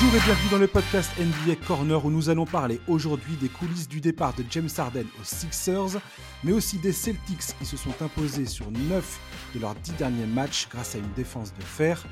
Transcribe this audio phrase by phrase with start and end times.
[0.00, 3.88] Bonjour et bienvenue dans le podcast NBA Corner où nous allons parler aujourd'hui des coulisses
[3.88, 6.00] du départ de James Harden aux Sixers,
[6.44, 9.20] mais aussi des Celtics qui se sont imposés sur 9
[9.56, 12.06] de leurs 10 derniers matchs grâce à une défense de fer.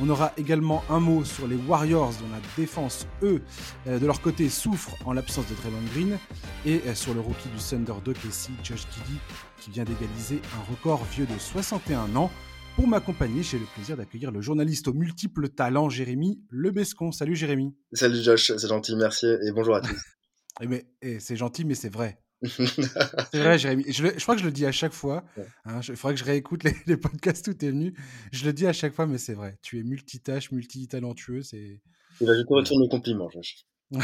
[0.00, 3.40] On aura également un mot sur les Warriors dont la défense, eux,
[3.86, 6.18] euh, de leur côté, souffre en l'absence de Draymond Green,
[6.66, 9.18] et euh, sur le rookie du Thunder d'OKC, Josh Giddy,
[9.60, 12.32] qui vient d'égaliser un record vieux de 61 ans.
[12.78, 17.10] Pour m'accompagner, j'ai le plaisir d'accueillir le journaliste aux multiples talents, Jérémy Lebescon.
[17.10, 17.74] Salut Jérémy.
[17.92, 19.90] Salut Josh, c'est gentil, merci et bonjour à tous.
[20.60, 22.20] Eh, mais eh, c'est gentil, mais c'est vrai.
[22.42, 23.84] c'est vrai, Jérémy.
[23.88, 25.24] Je, je, crois que je le dis à chaque fois.
[25.64, 27.96] Hein, il faudrait que je réécoute les, podcasts où tu es venu.
[28.30, 29.58] Je le dis à chaque fois, mais c'est vrai.
[29.60, 31.42] Tu es multitâche, multitalentueux.
[31.42, 31.82] C'est...
[32.20, 33.66] Eh ben, je te retourne le compliment, Josh.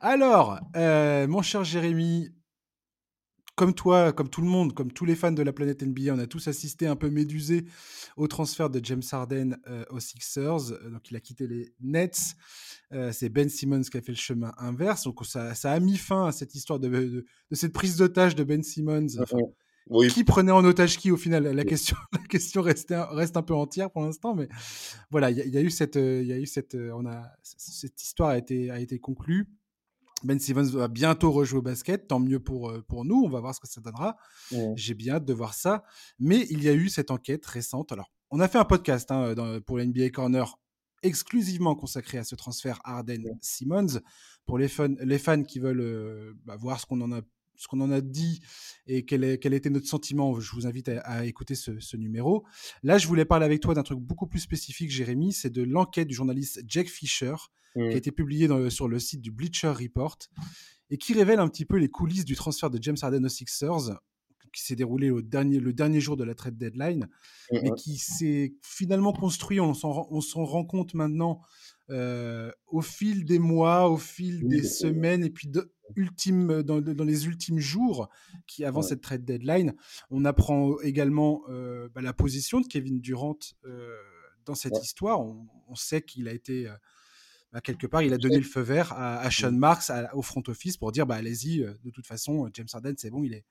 [0.00, 2.28] Alors, euh, mon cher Jérémy,
[3.58, 6.18] comme toi, comme tout le monde, comme tous les fans de la planète NBA, on
[6.20, 7.64] a tous assisté un peu médusé
[8.16, 10.70] au transfert de James Harden euh, aux Sixers.
[10.70, 12.36] Euh, donc, il a quitté les Nets.
[12.92, 15.02] Euh, c'est Ben Simmons qui a fait le chemin inverse.
[15.02, 19.08] Donc, ça, a mis fin à cette histoire de, cette prise d'otage de Ben Simmons.
[20.08, 21.42] Qui prenait en otage qui au final?
[21.42, 24.48] La question, la question reste, reste un peu entière pour l'instant, mais
[25.10, 28.28] voilà, il y, a eu cette, il y a eu cette, on a, cette histoire
[28.28, 29.48] a été, a été conclue.
[30.24, 33.40] Ben Simmons va bientôt rejouer au basket, tant mieux pour, euh, pour nous, on va
[33.40, 34.16] voir ce que ça donnera.
[34.74, 35.84] J'ai bien hâte de voir ça.
[36.18, 37.92] Mais il y a eu cette enquête récente.
[37.92, 40.58] Alors, on a fait un podcast hein, pour l'NBA Corner
[41.02, 44.00] exclusivement consacré à ce transfert Harden-Simmons.
[44.46, 47.20] Pour les fans, les fans qui veulent euh, bah, voir ce qu'on en a
[47.58, 48.40] ce qu'on en a dit
[48.86, 52.46] et quel, est, quel, était notre sentiment, je vous invite à, écouter ce, numéro.
[52.82, 56.08] Là, je voulais parler avec toi d'un truc beaucoup plus spécifique, Jérémy, c'est de l'enquête
[56.08, 57.34] du journaliste Jack Fisher,
[57.74, 57.90] qui a mmh.
[57.90, 60.16] été publiée sur le site du Bleacher Report,
[60.90, 64.00] et qui révèle un petit peu les coulisses du transfert de James Harden aux Sixers,
[64.52, 67.08] qui s'est déroulé au dernier, le dernier jour de la trade deadline,
[67.52, 71.42] mmh mais qui s'est finalement construit, on s'en rend compte maintenant,
[71.90, 77.04] euh, au fil des mois, au fil des semaines, et puis de, ultime, dans, dans,
[77.04, 78.10] les ultimes jours
[78.46, 79.74] qui avant cette trade deadline,
[80.10, 83.96] on apprend également euh, bah, la position de Kevin Durant euh,
[84.44, 85.20] dans cette histoire.
[85.20, 86.70] On, sait qu'il a été
[87.52, 90.76] bah, quelque part, il a donné le feu vert à, Sean Marks au front office
[90.76, 93.44] pour dire bah, allez-y, de toute façon, James Harden, c'est bon, il est.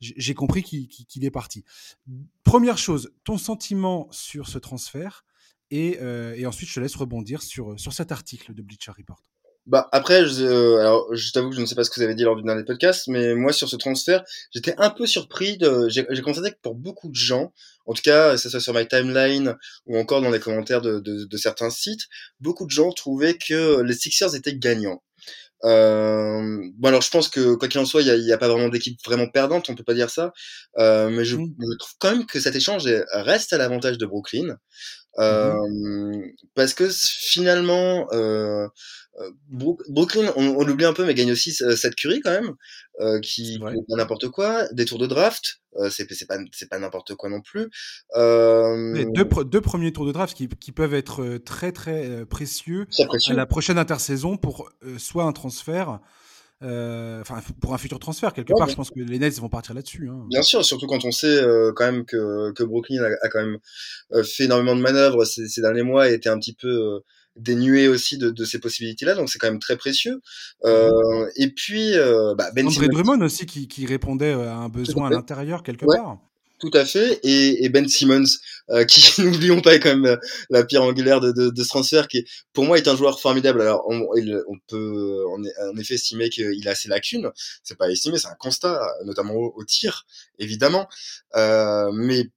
[0.00, 1.64] J'ai compris qu'il est parti.
[2.42, 5.24] Première chose, ton sentiment sur ce transfert
[5.72, 9.22] euh, et, ensuite, je te laisse rebondir sur, sur cet article de Bleacher Report.
[9.64, 12.02] Bah après, je, euh, alors je t'avoue que je ne sais pas ce que vous
[12.02, 15.56] avez dit lors du dernier podcast, mais moi sur ce transfert, j'étais un peu surpris.
[15.56, 17.52] De, j'ai, constaté que pour beaucoup de gens,
[17.86, 19.54] en tout cas, que ce soit sur my timeline
[19.86, 22.08] ou encore dans les commentaires de, de, de certains sites,
[22.40, 25.00] beaucoup de gens trouvaient que les Sixers étaient gagnants.
[25.64, 28.48] Euh, bon alors je pense que quoi qu'il en soit, il n'y a, a, pas
[28.48, 30.32] vraiment d'équipe vraiment perdante, on peut pas dire ça,
[30.78, 31.54] euh, mais je, mmh.
[31.56, 34.56] je, trouve quand même que cet échange reste à l'avantage de Brooklyn.
[35.18, 36.22] Mmh euh,
[36.54, 38.66] parce que finalement, euh,
[39.20, 42.54] euh Brooklyn, on, on l'oublie un peu, mais gagne aussi cette curie quand même,
[43.00, 47.14] euh, qui est n'importe quoi, des tours de draft, euh, c'est pas c'est pas n'importe
[47.14, 47.68] quoi non plus.
[48.16, 49.04] Euh...
[49.12, 53.34] Deux, deux, premiers tours de draft qui, qui peuvent être très très précieux, très précieux.
[53.34, 56.21] à la prochaine intersaison pour soit un transfert, euh,
[56.62, 58.68] enfin pour un futur transfert quelque part.
[58.68, 60.08] Je pense que les Nets vont partir là-dessus.
[60.08, 60.24] Hein.
[60.28, 63.58] Bien sûr, surtout quand on sait euh, quand même que, que Brooklyn a, quand même
[64.12, 67.00] euh, fait énormément de manœuvres ces, ces, derniers mois et était un petit peu
[67.36, 70.20] dénué aussi de, de ces possibilités-là, donc c'est quand même très précieux.
[70.64, 75.08] Euh, et puis, euh, bah, Ben André Drummond aussi qui, qui, répondait à un besoin
[75.08, 76.18] à l'intérieur quelque part.
[76.62, 77.18] Tout à fait.
[77.24, 78.22] Et, Ben Simmons,
[78.70, 80.16] euh, qui n'oublions pas est quand même
[80.48, 83.60] la pierre angulaire de, ce transfert, qui pour moi est un joueur formidable.
[83.62, 83.98] Alors on,
[84.68, 87.28] peut en, effet estimer qu'il a ses lacunes.
[87.64, 90.06] C'est pas estimé, c'est un constat, notamment au, tir,
[90.38, 90.88] évidemment.
[91.34, 92.30] Euh, mais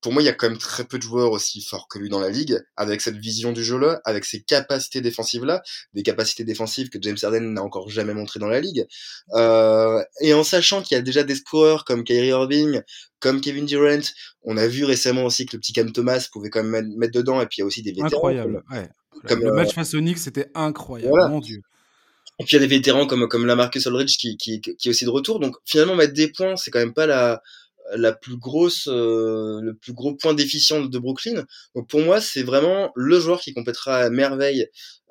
[0.00, 2.08] pour moi, il y a quand même très peu de joueurs aussi forts que lui
[2.08, 5.62] dans la ligue, avec cette vision du jeu-là, avec ces capacités défensives-là,
[5.94, 8.86] des capacités défensives que James Harden n'a encore jamais montré dans la ligue.
[9.34, 12.80] Euh, et en sachant qu'il y a déjà des scoreurs comme Kyrie Irving,
[13.18, 14.00] comme Kevin Durant,
[14.42, 17.40] on a vu récemment aussi que le petit Cam Thomas pouvait quand même mettre dedans,
[17.40, 18.06] et puis il y a aussi des vétérans.
[18.06, 18.88] Incroyable, ouais.
[19.28, 21.60] Comme, le match face Knicks, c'était incroyable, mon Dieu.
[22.38, 24.88] Et puis il y a des vétérans comme comme Lamarcus Aldridge qui, qui, qui est
[24.88, 25.40] aussi de retour.
[25.40, 27.42] Donc finalement mettre des points, c'est quand même pas la
[27.96, 31.44] la plus grosse, euh, le plus gros point déficient de Brooklyn.
[31.74, 34.66] Donc pour moi, c'est vraiment le joueur qui complétera à merveille,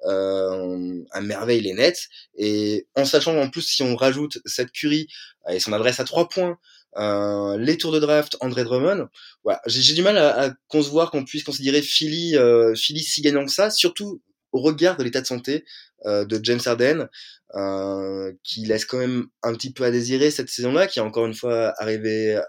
[0.06, 2.08] euh, à merveille les Nets.
[2.38, 5.08] Et en sachant en plus si on rajoute cette curie
[5.50, 6.58] et son adresse à trois points,
[6.98, 9.08] euh, les tours de draft, André Drummond,
[9.44, 13.46] voilà, j'ai du mal à, à concevoir qu'on puisse considérer Philly, euh, Philly si gagnant
[13.46, 14.22] que ça, surtout
[14.52, 15.66] au regard de l'état de santé
[16.06, 17.08] euh, de James Harden,
[17.56, 21.26] euh, qui laisse quand même un petit peu à désirer cette saison-là, qui est encore
[21.26, 22.40] une fois arrivé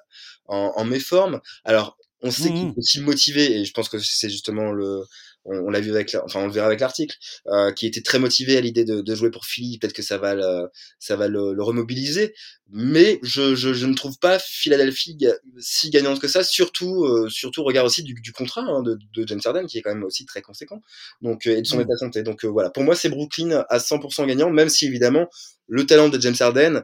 [0.47, 1.41] en, en méforme.
[1.65, 5.03] Alors, on sait qu'il Mmh est aussi motivé et je pense que c'est justement le
[5.45, 7.17] on, on l'a vu avec la- enfin on le verra avec l'article
[7.49, 9.79] euh, qui était très motivé à l'idée de, de jouer pour Philly.
[9.79, 12.35] Peut-être que ça va le, ça va le, le remobiliser.
[12.73, 15.19] Mais je, je, je ne trouve pas Philadelphie
[15.59, 18.97] si gagnante que ça surtout euh, surtout au regard aussi du, du contrat hein, de,
[19.15, 20.81] de James Harden qui est quand même aussi très conséquent.
[21.23, 21.81] Donc euh, et de son Mmh.
[21.81, 22.23] état de santé.
[22.23, 22.71] Donc euh, voilà.
[22.71, 25.29] Pour moi c'est Brooklyn à 100% gagnant même si évidemment
[25.69, 26.83] le talent de James Harden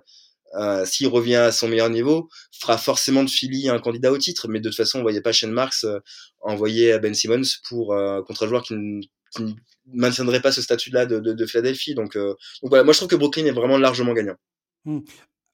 [0.59, 2.29] euh, s'il revient à son meilleur niveau,
[2.61, 4.49] fera forcément de Philly un candidat au titre.
[4.49, 6.01] Mais de toute façon, on voyait pas Shane Marks euh,
[6.41, 9.01] envoyer à Ben Simmons pour euh, contre un joueur qui ne,
[9.35, 9.53] qui ne
[9.93, 11.95] maintiendrait pas ce statut-là de, de, de Philadelphie.
[11.95, 14.37] Donc, donc voilà, moi je trouve que Brooklyn est vraiment largement gagnant.
[14.85, 15.01] Mmh.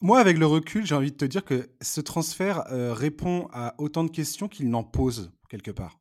[0.00, 4.02] Moi, avec le recul, j'ai envie de te dire que ce transfert répond à autant
[4.04, 6.00] de questions qu'il n'en pose, quelque part.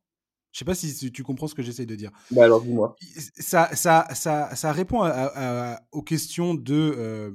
[0.52, 2.10] Je sais pas si tu- comprends ce que j'essaie de dire.
[2.30, 2.94] Bah alors dis-moi.
[3.38, 7.34] Ça, ça, ça, ça répond à- à- à- aux questions de.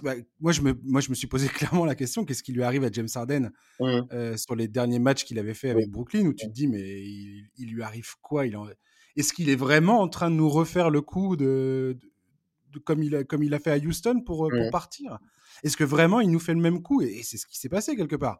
[0.00, 1.48] Que- bah, moi, je me, moi, je me suis posé
[1.82, 3.50] clairement la question qu'est-ce qui lui arrive à James Harden
[4.12, 5.84] euh, sur les derniers matchs qu'il avait fait avec.
[5.90, 8.46] Brooklyn, où tu te dis, mais il, il lui arrive quoi?
[8.46, 8.66] Il en...
[9.16, 12.12] Est-ce qu'il est vraiment en train de nous refaire le coup de, de-
[12.72, 15.18] de- comme, il a, comme il a fait à Houston pour, euh, pour partir?
[15.64, 17.02] Est-ce que vraiment il nous fait le même coup?
[17.02, 18.38] Et, et c'est ce qui s'est passé quelque part.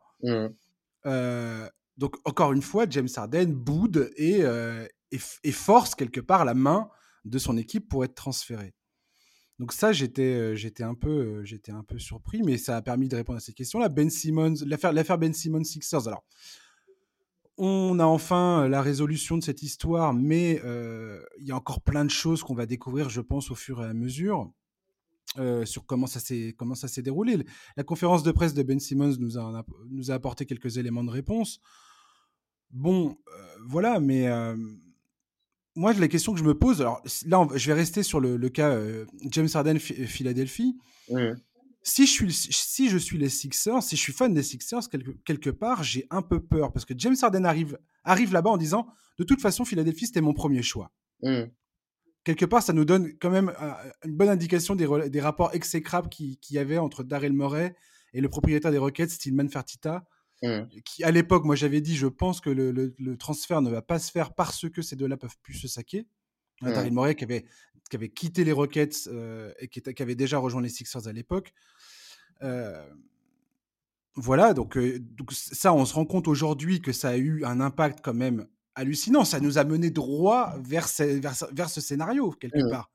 [1.06, 1.69] Euh,
[1.99, 6.89] donc, encore une fois, James Harden boude et, euh, et force quelque part la main
[7.25, 8.73] de son équipe pour être transféré.
[9.62, 12.82] Donc ça, j'étais, euh, j'étais un peu, euh, j'étais un peu surpris, mais ça a
[12.82, 13.88] permis de répondre à ces questions-là.
[13.88, 16.09] Ben Simmons, l'affaire, Ben Simmons Sixers.
[16.09, 16.25] Alors,
[17.59, 22.05] on a enfin la résolution de cette histoire, mais euh, il y a encore plein
[22.05, 24.50] de choses qu'on va découvrir, je pense, au fur et à mesure.
[25.38, 27.38] euh, sur comment ça s'est comment ça s'est déroulé.
[27.76, 31.11] La conférence de presse de Ben Simmons nous a nous a apporté quelques éléments de
[31.11, 31.61] réponse.
[32.70, 34.56] Bon, euh, voilà, mais euh,
[35.75, 38.37] moi, les questions que je me pose, alors là, on- je vais rester sur le,
[38.37, 40.77] le cas euh, James Harden Phi- Philadelphie.
[41.11, 41.33] Mmh.
[41.85, 45.11] Si je, suis, si je suis les Sixers, si je suis fan des Sixers, quelque,
[45.25, 48.87] quelque part, j'ai un peu peur parce que James Harden arrive, arrive là-bas en disant
[49.19, 50.93] de toute façon, Philadelphie, c'était mon premier choix.
[51.23, 51.43] Mmh.
[52.25, 53.73] Quelque part, ça nous donne quand même euh,
[54.05, 57.75] une bonne indication des, des rapports exécrables qu'il qui y avait entre Daryl Morey
[58.13, 60.05] et le propriétaire des Rockets, Stillman Fertitta.
[60.43, 60.81] Mmh.
[60.85, 63.81] Qui, à l'époque, moi j'avais dit, je pense que le, le- le transfert ne va
[63.83, 66.06] pas se faire parce que ces deux-là peuvent plus se saquer.
[66.62, 66.73] Hein, Ouais.
[66.75, 67.44] Daryl Morey qui avait,
[67.91, 71.06] qui avait quitté les Rockets euh, et qui, était- qui avait déjà rejoint les Sixers
[71.06, 71.53] à l'époque.
[72.43, 72.85] Euh,
[74.15, 77.61] voilà, donc, euh, donc ça, on se rend compte aujourd'hui que ça a eu un
[77.61, 79.25] impact quand même hallucinant.
[79.25, 82.71] Ça nous a mené droit vers ce, vers, vers ce scénario, quelque Mhm.
[82.71, 82.91] part.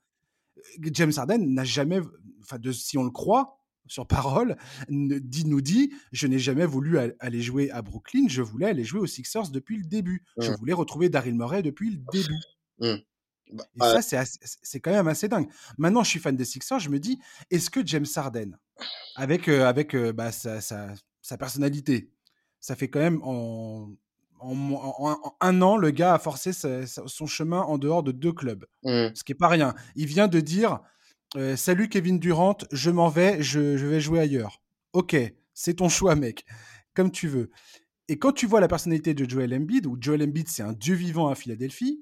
[0.82, 2.02] James Harden n'a jamais,
[2.42, 3.57] enfin, si on le croit,
[3.88, 4.58] sur parole,
[4.90, 9.08] nous dit Je n'ai jamais voulu aller jouer à Brooklyn, je voulais aller jouer aux
[9.08, 10.24] Sixers depuis le début.
[10.38, 10.58] Je Mhm.
[10.58, 12.36] voulais retrouver Daryl Morey depuis le début.
[12.80, 13.02] Mmh.
[13.54, 13.64] Bah,
[13.94, 14.02] Et ouais.
[14.02, 15.48] ça, c'est quand même assez dingue.
[15.78, 17.18] Maintenant, je suis fan des Sixers, je me dis,
[17.50, 18.58] est-ce que James Harden,
[19.16, 22.12] avec, euh, avec euh, bah, sa, sa- sa personnalité,
[22.60, 23.90] ça fait quand même en,
[24.40, 28.12] en, en- en un an, le gars a forcé sa- son chemin en dehors de
[28.12, 29.16] deux clubs, Mmh.
[29.16, 29.74] ce qui est pas rien.
[29.96, 30.82] Il vient de dire,
[31.36, 34.62] euh, salut Kevin Durant, je m'en vais, je, je vais jouer ailleurs.
[34.94, 35.16] Ok,
[35.54, 36.46] c'est ton choix, mec,
[36.94, 37.52] comme tu veux.
[38.08, 40.96] Et quand tu vois la personnalité de Joel Embiid, où Joel Embiid, c'est un dieu
[40.96, 42.02] vivant à Philadelphie,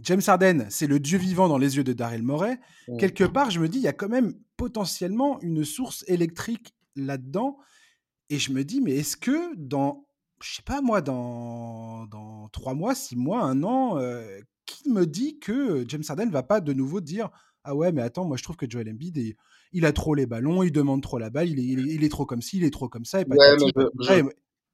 [0.00, 2.58] James Harden, c'est le dieu vivant dans les yeux de Daryl Morey.
[2.98, 7.58] Quelque part, je me dis, il y a quand même potentiellement une source électrique là-dedans.
[8.30, 10.08] Et je me dis, mais est-ce que dans,
[10.40, 15.06] je sais pas moi, dans, dans trois mois, six mois, un an, euh, qui me
[15.06, 17.30] dit que James Harden va pas de nouveau dire,
[17.64, 19.36] ah ouais, mais attends, moi je trouve que Joel Embiid, est-
[19.72, 22.04] il a trop les ballons, il demande trop la balle, il est, il est, il
[22.04, 23.68] est trop comme ci, il est trop comme ça, et Ouais, mais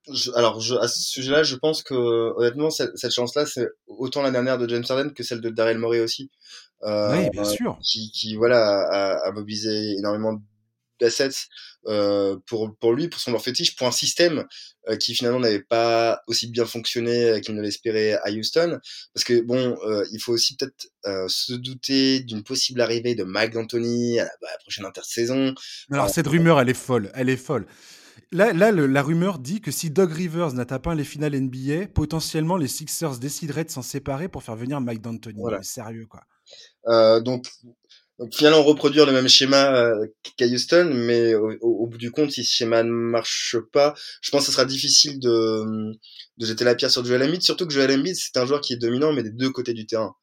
[0.06, 3.68] je- je- alors, je, à ce sujet-là, je pense que honnêtement, cette, cette chance-là, c'est
[3.86, 6.30] autant la dernière de James Harden que celle de Daryl Morey aussi,
[6.84, 7.78] euh, Oui, bien sûr.
[7.82, 10.40] qui, qui voilà a, a mobilisé énormément
[11.00, 11.30] d'assets
[11.86, 14.46] euh, pour pour lui, pour son leur fétiche, pour un système
[14.88, 18.78] euh, qui finalement n'avait pas aussi bien fonctionné euh, qu'il ne l'espérait à Houston,
[19.14, 20.88] parce que bon, euh, il faut aussi peut-être
[21.28, 25.54] se douter d'une possible arrivée de Mike D'Antoni à la, à la prochaine intersaison.
[25.90, 27.10] Alors, cette rumeur, elle est folle.
[27.14, 27.66] Elle est folle.
[28.32, 31.88] Là, là le- la rumeur dit que si Doug Rivers n'atteint pas les finales NBA,
[31.88, 35.40] potentiellement les Sixers décideraient de s'en séparer pour faire venir Mike D'Antoni.
[35.40, 35.62] Voilà.
[35.62, 36.20] Sérieux, quoi.
[36.86, 37.48] Euh, donc,
[38.20, 42.44] donc finalement reproduire le même schéma euh, qu'à Houston, mais au, bout du compte, si
[42.44, 45.64] ce schéma ne marche pas, je pense que ce sera difficile de,
[46.36, 48.74] de jeter la pierre sur Joel Embiid, surtout que Joel Embiid c'est un joueur qui
[48.74, 50.14] est dominant, mais des deux côtés du terrain.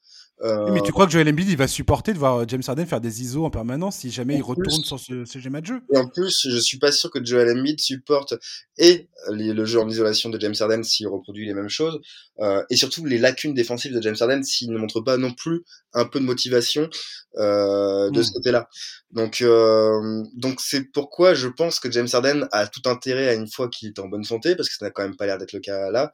[0.43, 3.01] Euh, Mais tu crois que Joel Embiid, il va supporter de voir James Harden faire
[3.01, 5.65] des ISO en permanence si jamais En il retourne plus- sur ce, ce schéma de
[5.65, 5.81] jeu?
[5.93, 8.35] Et en plus, je suis pas sûr que Joel Embiid supporte
[8.77, 11.99] et les- le jeu en isolation de James Harden s'il reproduit les mêmes choses,
[12.39, 15.63] euh, et surtout les lacunes défensives de James Harden s'il ne montre pas non plus
[15.93, 16.87] un peu de motivation
[17.39, 18.33] euh, de ce Mm.
[18.33, 18.69] côté-là.
[19.11, 23.47] Donc, euh, donc c'est pourquoi je pense que James Harden a tout intérêt à une
[23.49, 25.53] fois qu'il est en bonne santé, parce que ça n'a quand même pas l'air d'être
[25.53, 26.07] le cas là, euh,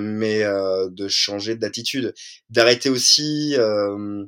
[0.00, 2.14] mais euh, de changer d'attitude,
[2.50, 4.24] d'arrêter aussi euh,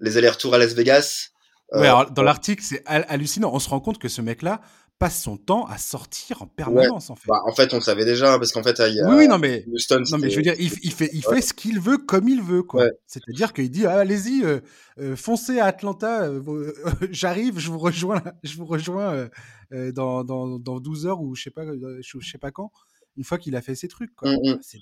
[0.00, 1.28] les allers-retours à Las Vegas.
[1.72, 3.50] Ouais, Euh, alors, dans l'article, c'est hal- hallucinant.
[3.52, 4.60] On se rend compte que ce mec-là
[4.98, 7.28] passe son temps à sortir en permanence, en fait.
[7.28, 9.14] bah, en fait, on le savait déjà, hein, parce qu'en fait, il y a Oui,
[9.16, 11.78] oui, non, mais, Houston, non, mais je veux dire, il, fait, il fait ce qu'il
[11.78, 12.86] veut comme il veut, quoi.
[13.06, 14.58] C'est-à-dire qu'il dit, ah, allez-y, euh,
[14.98, 16.72] euh, foncez à Atlanta, euh,
[17.12, 19.28] j'arrive, je vous rejoins, je vous rejoins euh,
[19.72, 22.50] euh, dans, dans, dans 12 heures ou je sais pas, euh, je, je sais pas
[22.50, 22.72] quand,
[23.18, 24.30] une fois qu'il a fait ses trucs, quoi.
[24.30, 24.58] Mm, mm.
[24.62, 24.78] C'est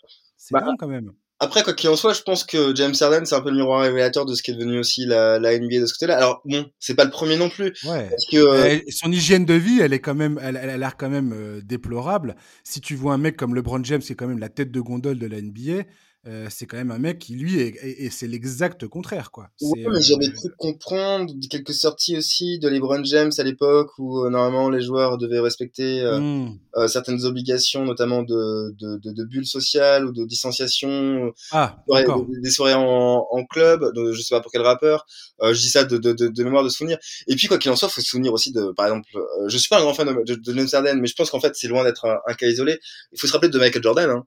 [0.52, 1.12] Bah, dingue, quand même.
[1.38, 3.82] Après, quoi qu'il en soit, je pense que James Harden, c'est un peu le miroir
[3.82, 6.16] révélateur de ce qui est devenu aussi la, la NBA de ce côté-là.
[6.16, 7.74] Alors, bon, c'est pas le premier non plus.
[7.84, 8.08] Ouais.
[8.08, 10.96] Parce que, euh, son hygiène de vie, elle est quand même, elle, elle a l'air
[10.96, 12.36] quand même euh, déplorable.
[12.64, 14.80] Si tu vois un mec comme LeBron James, qui est quand même la tête de
[14.80, 15.84] gondole de la NBA,
[16.26, 19.50] euh, c'est quand même un mec qui lui est, et, et c'est l'exact contraire, quoi.
[19.60, 24.24] Ouais, mais euh, j'avais cru comprendre quelques sorties aussi de LeBron James à l'époque où
[24.24, 29.24] euh, normalement les joueurs devaient respecter euh, euh, certaines obligations, notamment de, de, de, de
[29.24, 32.04] bulles sociales ou de distanciation, Ah, des,
[32.42, 35.06] des soirées en, en club, de, je sais pas pour quel rappeur.
[35.42, 36.98] Euh, je dis ça de, mémoire de souvenir.
[37.28, 39.58] Et puis quoi qu'il en soit, faut se souvenir aussi de, par exemple, euh, je
[39.58, 40.52] suis pas un grand fan de, de,
[41.00, 42.78] mais je pense qu'en fait c'est loin d'être un, un cas isolé.
[43.12, 44.10] Il faut se rappeler de Michael Jordan.
[44.10, 44.26] Hein.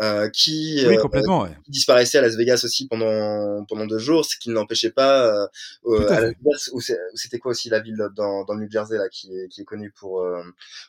[0.00, 1.50] Euh, qui, Oui, euh, complètement, ouais.
[1.64, 5.26] qui disparaissait à Las Vegas aussi pendant pendant deux jours, ce qui ne l'empêchait pas
[5.26, 5.46] euh,
[5.86, 6.30] euh, à à Las.
[6.42, 6.80] Vegas où
[7.14, 9.64] c'était quoi aussi la ville dans, dans le New Jersey là qui est qui est
[9.64, 10.42] connue pour euh,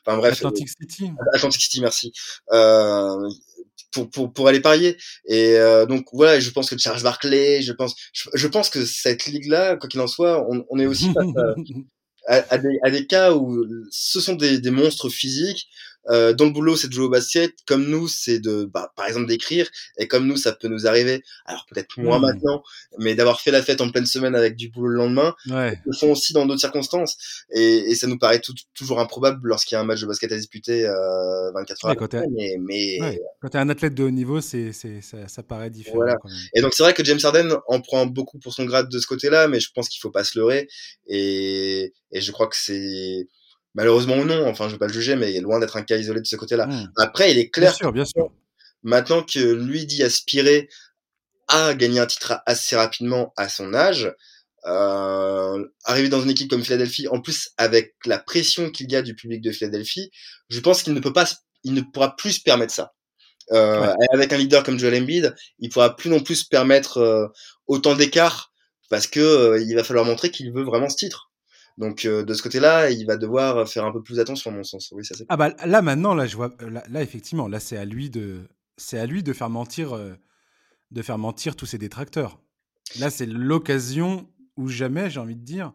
[0.06, 1.04] enfin bref Atlantic City.
[1.10, 2.12] euh, Atlantic City merci
[2.52, 3.28] euh,
[3.92, 7.72] pour pour pour aller parier et euh, donc voilà je pense que Charles Barkley je
[7.72, 10.86] pense je, je pense que cette ligue là quoi qu'il en soit on, on est
[10.86, 11.54] aussi face à,
[12.28, 15.66] à, à des, à des cas où ce sont des, des monstres physiques.
[16.10, 17.54] Euh, dans le boulot, c'est de jouer au basket.
[17.66, 19.68] Comme nous, c'est de, bah, par exemple, d'écrire.
[19.98, 21.22] Et comme nous, ça peut nous arriver.
[21.46, 22.22] Alors peut-être moins Hmm.
[22.22, 22.62] maintenant,
[22.98, 25.78] mais d'avoir fait la fête en pleine semaine avec du boulot le lendemain, ouais.
[25.84, 27.16] le font aussi dans d'autres circonstances.
[27.54, 30.32] Et, et ça nous paraît tout- toujours improbable lorsqu'il y a un match de basket
[30.32, 32.14] à disputer euh, 24 heures Ouais, quand.
[32.32, 33.20] Mais, mais ouais.
[33.40, 36.14] Quand t'es un athlète de haut niveau, c'est, c'est, ça, ça paraît différent, Voilà.
[36.20, 36.38] quand même.
[36.54, 39.06] Et donc c'est vrai que James Harden en prend beaucoup pour son grade de ce
[39.06, 40.68] côté-là, mais je pense qu'il faut pas se leurrer.
[41.08, 43.26] Et, et je crois que c'est
[43.74, 45.82] malheureusement ou non, enfin je vais pas le juger, mais il est loin d'être un
[45.82, 46.66] cas isolé de ce côté-là.
[46.66, 46.86] Hmm.
[46.98, 48.30] Après, il est Bien clair sûr, bien sûr.
[48.82, 50.68] maintenant que lui dit aspirer
[51.48, 54.12] à gagner un titre assez rapidement à son âge,
[54.66, 59.02] euh, arriver dans une équipe comme Philadelphie, en plus avec la pression qu'il y a
[59.02, 60.10] du public de Philadelphie,
[60.48, 61.26] je pense qu'il ne peut pas,
[61.64, 62.92] il ne pourra plus se permettre ça.
[63.50, 64.06] Euh, Ouais.
[64.12, 67.26] Avec un leader comme Joel Embiid, il pourra plus non plus se permettre euh,
[67.66, 68.52] autant d'écart
[68.88, 71.31] parce que euh, il va falloir montrer qu'il veut vraiment ce titre.
[71.78, 74.62] Donc euh, de ce côté-là, il va devoir faire un peu plus attention, à mon
[74.64, 74.92] sens.
[74.94, 75.24] Oui, ça c'est.
[75.28, 78.48] Ah bah là maintenant là je vois là, là, effectivement là c'est à lui de
[78.76, 80.14] c'est à lui de faire mentir euh,
[80.90, 82.40] de faire mentir tous ses détracteurs.
[82.98, 85.72] Là c'est l'occasion ou jamais j'ai envie de dire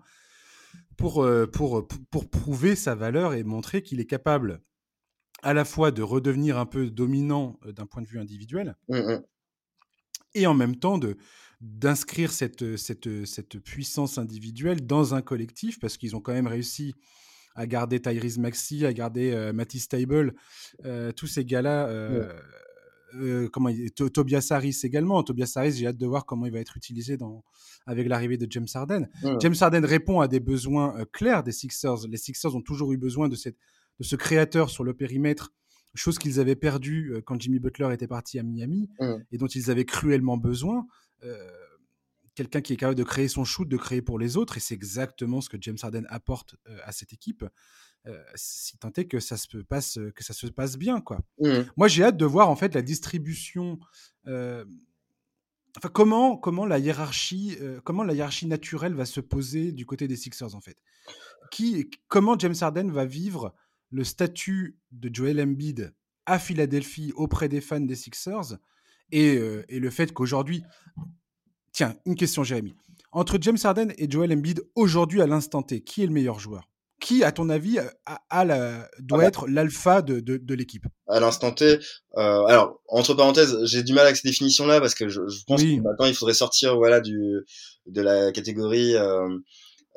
[0.98, 4.62] pour euh, pour pour pour prouver sa valeur et montrer qu'il est capable
[5.44, 9.00] à la fois de redevenir un peu dominant euh, d'un point de vue individuel Hum,
[9.00, 9.24] hum.
[10.36, 11.18] et en même temps de
[11.62, 16.94] d'inscrire cette, cette, cette puissance individuelle dans un collectif parce qu'ils ont quand même réussi
[17.56, 20.36] à garder Tyrese Maxey, à garder euh, Matisse Stable,
[20.86, 21.88] euh, tous ces gars-là.
[21.88, 22.34] euh,
[23.16, 23.70] euh, comment
[24.14, 25.24] Tobias Harris également.
[25.24, 27.44] Tobias Harris, j'ai hâte de voir comment il va être utilisé dans,
[27.88, 29.08] avec l'arrivée de James Harden.
[29.40, 32.06] James Harden répond à des besoins euh, clairs des Sixers.
[32.10, 33.58] Les Sixers ont toujours eu besoin de, cette,
[34.00, 35.54] de ce créateur sur le périmètre,
[35.96, 38.90] chose qu'ils avaient perdue euh, quand Jimmy Butler était parti à Miami
[39.32, 40.86] et dont ils avaient cruellement besoin.
[41.24, 41.52] Euh,
[42.36, 44.76] Quelqu'un qui est capable de créer son shoot, de créer pour les autres, et c'est
[44.76, 47.44] exactement ce que James Harden apporte euh, à cette équipe.
[48.06, 51.22] Euh, si tant est que ça se passe, que ça se passe bien, quoi.
[51.40, 51.66] Hum.
[51.78, 53.80] Moi, j'ai hâte de voir en fait la distribution.
[54.28, 54.64] euh,
[55.78, 60.08] Enfin, comment, comment la hiérarchie, euh, comment la hiérarchie naturelle va se poser du côté
[60.08, 60.78] des Sixers en fait.
[61.52, 63.54] Qui, comment James Harden va vivre
[63.90, 65.94] le statut de Joel Embiid
[66.26, 68.58] à Philadelphie auprès des fans des Sixers
[69.12, 70.64] et, euh, et le fait qu'aujourd'hui,
[71.72, 72.76] tiens, une question Jérémy,
[73.12, 76.70] entre James Harden et Joel Embiid aujourd'hui à l'instant T, qui est le meilleur joueur?
[77.00, 79.28] Qui, à ton avis, a, a la, doit Ah bah.
[79.28, 80.88] être l'alpha de, de, de l'équipe?
[81.08, 81.78] À l'instant T.
[82.18, 85.62] Euh, alors, entre parenthèses, j'ai du mal avec ces définitions-là parce que je, je pense
[85.62, 85.78] Oui.
[85.78, 87.22] que maintenant il faudrait sortir voilà du
[87.86, 89.30] de la catégorie euh,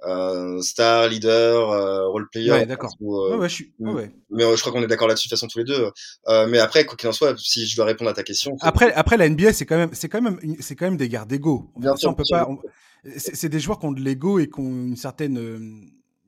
[0.07, 2.51] euh, star, leader, euh, role player.
[2.53, 2.95] Ouais, d'accord.
[3.01, 3.73] ou, euh, Ouais, ouais, je suis.
[3.79, 4.13] ouais, ouais.
[4.31, 5.91] Mais je crois qu'on est d'accord là-dessus de toute façon tous les deux.
[6.29, 8.93] Euh, mais après, quoi qu'il en soit, si je dois répondre à ta question, Après,
[8.93, 11.71] après la NBA, c'est quand même, c'est quand même, c'est quand même des guerres d'ego.
[11.77, 12.49] Bien sûr, on peut pas.
[12.49, 12.59] on-
[13.17, 15.39] C'est des joueurs qui ont de l'ego et qui ont une certaine,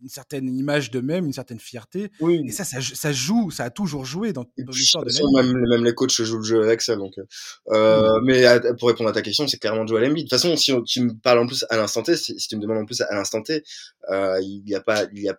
[0.02, 2.10] une certaine image d'eux-mêmes, une certaine fierté.
[2.20, 2.42] Oui.
[2.46, 5.52] Et ça, ça, ça joue, ça a toujours joué dans, dans l'histoire de façon, même,
[5.70, 6.96] même les coachs jouent le jeu avec ça.
[6.96, 7.24] Donc, euh,
[7.70, 10.26] euh, mais à- pour répondre à ta question, c'est clairement Joel Embiid.
[10.26, 12.48] De toute façon, si on- tu me parles en plus à l'instant T, si, si
[12.48, 13.62] tu me demandes en plus à l'instant T,
[14.10, 15.38] euh, il n'y a pas, il y a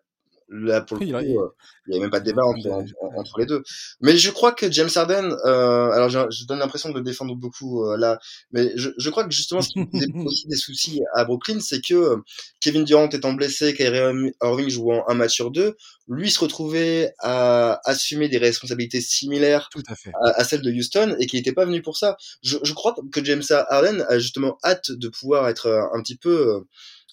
[0.53, 1.37] là pour le Il coup, a- euh, il-
[1.87, 3.61] il n'y a même pas de débat entre, entre, entre les deux.
[3.99, 7.35] Mais je crois que James Harden, euh, alors je, je donne l'impression de le défendre
[7.35, 8.19] beaucoup euh, là,
[8.51, 11.81] mais je, je crois que justement ce qui posait aussi des soucis à Brooklyn, c'est
[11.81, 12.17] que euh,
[12.61, 15.75] Kevin Durant étant blessé, Kyrie Irving jouant un match sur deux,
[16.07, 20.11] lui se retrouvait à assumer des responsabilités similaires Tout à fait.
[20.23, 22.15] à, à celle de Houston et qui n'était pas venu pour ça.
[22.43, 26.15] Je, je crois que James Harden a justement hâte de pouvoir être euh, un petit
[26.17, 26.59] peu euh,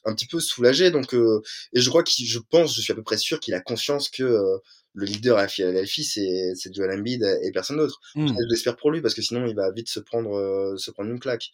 [0.05, 1.43] un petit peu soulagé donc euh,
[1.73, 4.09] et je crois qu'il je pense je suis à peu près sûr qu'il a conscience
[4.09, 4.59] que euh,
[4.95, 8.01] le leader à Philadelphie c'est c'est Joel Embiid et personne d'autre.
[8.15, 8.27] Hmm.
[8.27, 11.11] Je l'espère pour lui parce que sinon il va vite se prendre euh, se prendre
[11.11, 11.51] une claque.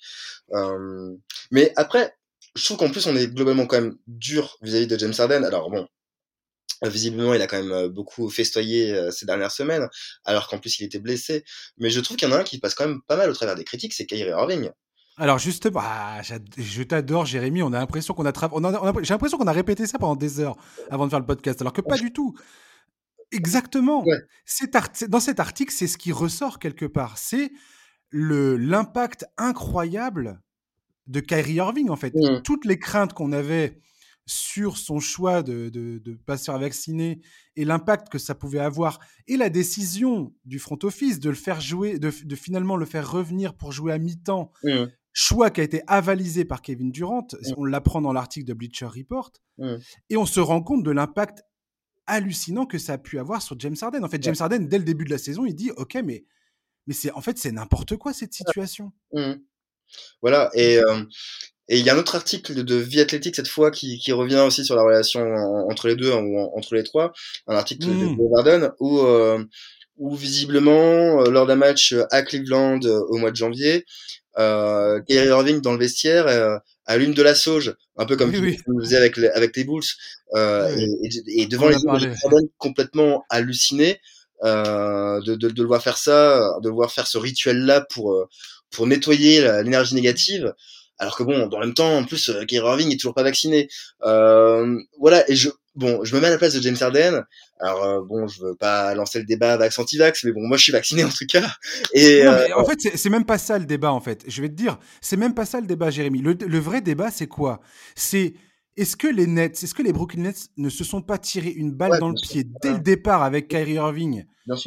[0.53, 1.15] Euh,
[1.50, 2.15] mais après
[2.55, 5.45] je trouve qu'en plus on est globalement quand même dur vis-à-vis de James Harden.
[5.45, 5.87] Alors bon
[6.83, 9.88] Visiblement, il a quand même euh, beaucoup festoyé euh, ces dernières semaines,
[10.25, 11.45] alors qu'en plus il était blessé.
[11.79, 13.33] Mais je trouve qu'il y en a un qui passe quand même pas mal au
[13.33, 14.71] travers des critiques, c'est Kyrie Irving.
[15.18, 16.20] Alors justement, ah,
[16.58, 19.38] je t'adore Jérémy, on a l'impression qu'on a, tra- on a- on a- j'ai l'impression
[19.38, 20.56] qu'on a répété ça pendant des heures
[20.90, 22.35] avant de faire le podcast, alors que pas du tout.
[23.32, 24.04] Exactement.
[24.04, 24.18] Ouais.
[24.44, 27.50] Cet art- c'est- dans cet article, c'est ce qui ressort quelque part, c'est
[28.11, 30.40] le l'impact incroyable
[31.06, 32.14] de Kyrie Irving en fait.
[32.14, 32.42] Mm.
[32.42, 33.80] Toutes les craintes qu'on avait
[34.26, 37.20] sur son choix de de, de pas se faire vacciner
[37.56, 41.61] et l'impact que ça pouvait avoir et la décision du front office de le faire
[41.61, 44.85] jouer, de, de finalement le faire revenir pour jouer à mi-temps Mm.
[45.18, 47.26] Choix qui a été avalisé par Kevin Durant.
[47.56, 49.30] On l'apprend dans l'article de Bleacher Report.
[50.11, 51.42] Et on se rend compte de l'impact
[52.06, 54.04] hallucinant que ça a pu avoir sur James Harden.
[54.04, 56.26] En fait, James Harden, dès le début de la saison, il dit Ok, mais,
[56.87, 58.92] mais c'est, en fait, c'est n'importe quoi cette situation.
[60.20, 61.02] Voilà, et euh,
[61.68, 64.42] et il y a un autre article de, Vie Athlétique cette fois qui, qui revient
[64.46, 67.12] aussi sur la relation en- entre les deux ou en- entre les trois.
[67.46, 69.42] Un article de de Harden où euh,
[69.96, 73.85] où visiblement euh, lors d'un match à Cleveland euh, au mois de janvier,
[74.38, 78.38] euh, Kyrie Irving dans le vestiaire euh, allume de la sauge, un peu comme Oui,
[78.66, 78.78] oui.
[78.81, 79.83] faisais avec les, avec les Bulls,
[80.35, 80.85] euh, Oui.
[81.02, 84.00] et, et- devant On les complètement halluciné
[84.45, 88.12] euh, de, de, de le voir faire ça, de le voir faire ce rituel-là pour
[88.12, 88.26] euh,
[88.71, 90.55] pour nettoyer l'énergie négative.
[90.99, 93.23] Alors que bon, dans le même temps, en plus, euh, Kyrie Irving est toujours pas
[93.23, 93.69] vacciné.
[94.02, 97.23] Euh, voilà, et je, bon, je me mets à la place de James Harden.
[97.61, 100.65] Alors euh, bon, je veux pas lancer le débat vax anti-vax, mais bon, moi je
[100.65, 101.49] suis vacciné en tout cas.
[101.93, 104.25] Et Non, euh, mais en fait, c'est, même pas ça le débat, en fait.
[104.27, 106.21] Je vais te dire, c'est même pas ça le débat, Jérémy.
[106.21, 107.61] Le, le vrai débat, c'est quoi?
[107.95, 108.35] C'est
[108.77, 111.73] est-ce que les Nets, est-ce que les Brooklyn Nets ne se sont pas tiré une
[111.73, 112.31] balle Ouais, dans le sûr.
[112.31, 114.25] pied dès le départ avec Kyrie Irving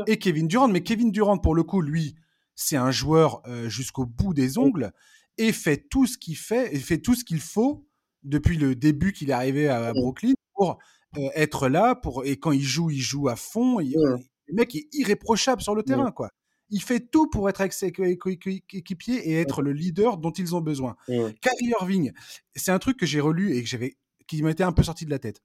[0.08, 0.68] et Kevin Durant?
[0.68, 2.16] Mais Kevin Durant, pour le coup, lui,
[2.56, 4.92] c'est un joueur euh, jusqu'au bout des ongles
[5.38, 7.86] et fait tout ce qu'il fait, et fait tout ce qu'il faut
[8.24, 10.80] depuis le début qu'il est arrivé à, à Brooklyn pour
[11.18, 11.96] euh, être là.
[11.96, 13.80] Pour, et quand il joue, il joue à fond.
[13.80, 14.20] Il- Ouais.
[14.48, 16.32] Le mec est irréprochable sur le terrain, quoi.
[16.72, 20.62] Il fait tout pour être avec ses coéquipiers et être le leader dont ils ont
[20.62, 20.96] besoin.
[21.42, 22.12] Kyrie Irving,
[22.56, 25.10] c'est un truc que j'ai relu et que j'avais, qui m'était un peu sorti de
[25.12, 25.42] la tête.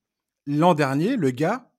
[0.47, 1.71] L'an dernier, le gars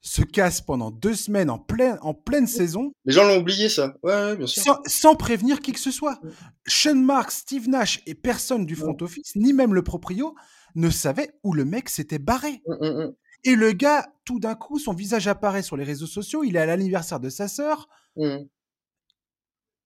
[0.00, 3.94] se casse pendant deux semaines en pleine, en pleine saison Les gens l'ont oublié ça.
[4.02, 4.62] Ouais, bien sûr.
[4.62, 6.20] sans, sans prévenir qui que ce soit.
[6.66, 10.34] Sean Marks, Steve Nash et personne du front office, ni même le proprio,
[10.74, 12.60] ne savait où le mec s'était barré.
[12.66, 16.06] Hum, hum, hum, Et le gars, tout d'un coup, son visage apparaît sur les réseaux
[16.06, 18.46] sociaux, il est à l'anniversaire de sa sœur, hum.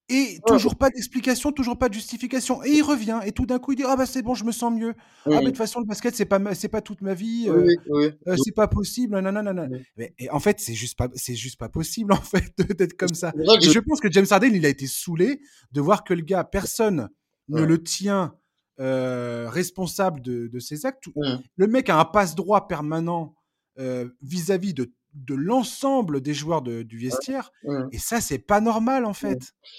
[0.08, 2.62] et toujours pas d'explication, toujours pas de justification.
[2.62, 4.52] Et il revient, et tout d'un coup, il dit Ah bah c'est bon, je me
[4.52, 4.94] sens mieux.
[5.24, 7.46] Ah, mais de toute façon, le basket, c'est pas, c'est pas toute ma vie.
[7.48, 8.10] Euh, oui, oui.
[8.28, 9.66] euh, c'est pas possible, nanana.
[9.70, 9.78] Oui.
[9.96, 13.14] Mais et en fait, c'est juste pas, c'est juste pas possible en fait d'être comme
[13.14, 13.32] ça.
[13.36, 15.40] Et je- je pense que James Harden, il a été saoulé
[15.72, 17.08] de voir que le gars, personne
[17.48, 18.34] ne le tient
[18.80, 21.04] euh, responsable de, de ses actes.
[21.16, 21.40] Hum.
[21.56, 23.34] Le mec a un passe droit permanent
[24.22, 27.50] vis-à-vis de, de l'ensemble des joueurs de- du vestiaire.
[27.92, 29.38] Et ça, c'est pas normal en fait.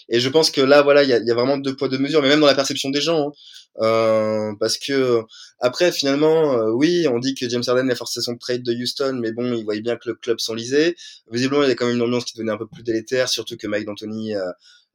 [0.09, 1.99] Et je pense que là, voilà, il y a, y a vraiment deux poids deux
[1.99, 3.31] mesures, mais même dans la perception des gens, hein.
[3.79, 5.21] Euh, parce que
[5.59, 9.19] après, finalement, euh, oui, on dit que James Harden a forcé son trade de Houston,
[9.21, 10.95] mais bon, il voyait bien que le club s'enlisait.
[11.31, 13.55] Visiblement, il y avait quand même une ambiance qui devenait un peu plus délétère, surtout
[13.55, 14.49] que Mike D'Antoni euh,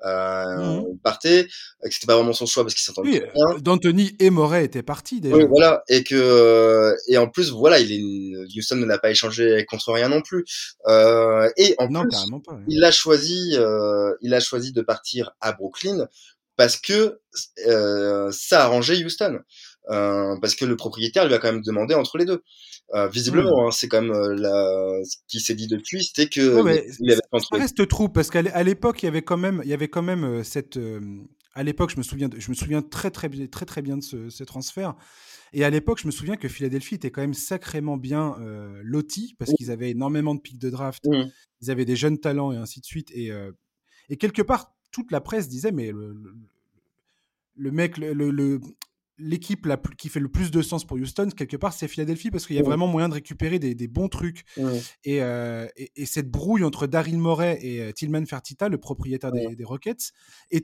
[0.04, 1.46] euh, partait,
[1.82, 3.58] que c'était pas vraiment son choix parce qu'il s'entendait Oui, bien.
[3.60, 5.36] D'Anthony et Moret étaient partis déjà.
[5.36, 9.64] Oui, voilà, et que et en plus, voilà, il est Houston ne l'a pas échangé
[9.66, 10.44] contre rien non plus.
[10.86, 12.10] Euh, et en non, plus,
[12.44, 12.58] pas.
[12.68, 16.08] il a choisi, euh, il a choisi de partir à Brooklyn
[16.56, 17.20] parce que
[17.66, 19.40] euh, ça arrangeait Houston,
[19.90, 22.42] euh, parce que le propriétaire lui a quand même demandé entre les deux.
[22.94, 25.04] Euh, visiblement, hein, c'est quand même euh, la...
[25.04, 28.62] ce qui s'est dit depuis, c'était que Ouais, il avait ça reste trou parce qu'à
[28.62, 30.78] l'époque il y avait quand même il y avait quand même cette
[31.54, 34.02] À l'époque, je me souviens, je me souviens très très bien, très très bien de
[34.02, 34.94] ce, transfert.
[35.52, 39.34] Et à l'époque, je me souviens que Philadelphie était quand même sacrément bien euh, loti
[39.38, 41.24] parce qu'ils avaient énormément de pics de draft, Mmh.
[41.60, 43.10] ils avaient des jeunes talents et ainsi de suite.
[43.12, 43.52] Et, euh,
[44.08, 46.16] et quelque part, toute la presse disait mais le,
[47.56, 48.60] le, mec, le,
[49.22, 52.56] l'équipe qui fait le plus de sens pour Houston, quelque part, c'est Philadelphie parce qu'il
[52.56, 54.44] y a vraiment moyen de récupérer des, bons trucs.
[55.06, 60.12] Euh, et, cette brouille entre Daryl Morey et euh, Tillman Fertitta, le propriétaire des, Rockets,
[60.52, 60.58] euh,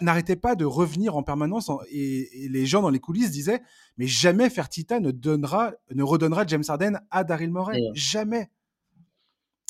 [0.00, 1.70] n'arrêtait pas de revenir en permanence.
[1.90, 3.60] et, les gens dans les coulisses disaient
[3.96, 7.80] Mais jamais Fertitta ne, donnera, ne redonnera James Harden à Daryl Morey.
[7.94, 8.50] Jamais.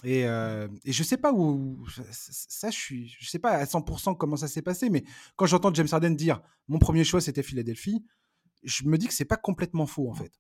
[0.05, 4.37] Et, et, je sais pas où ça, je suis, je sais pas à 100% comment
[4.37, 5.05] ça s'est passé, mais
[5.37, 8.05] quand j'entends James Harden dire mon premier choix c'était Philadelphie,
[8.65, 10.33] je me dis que c'est pas complètement faux en fait.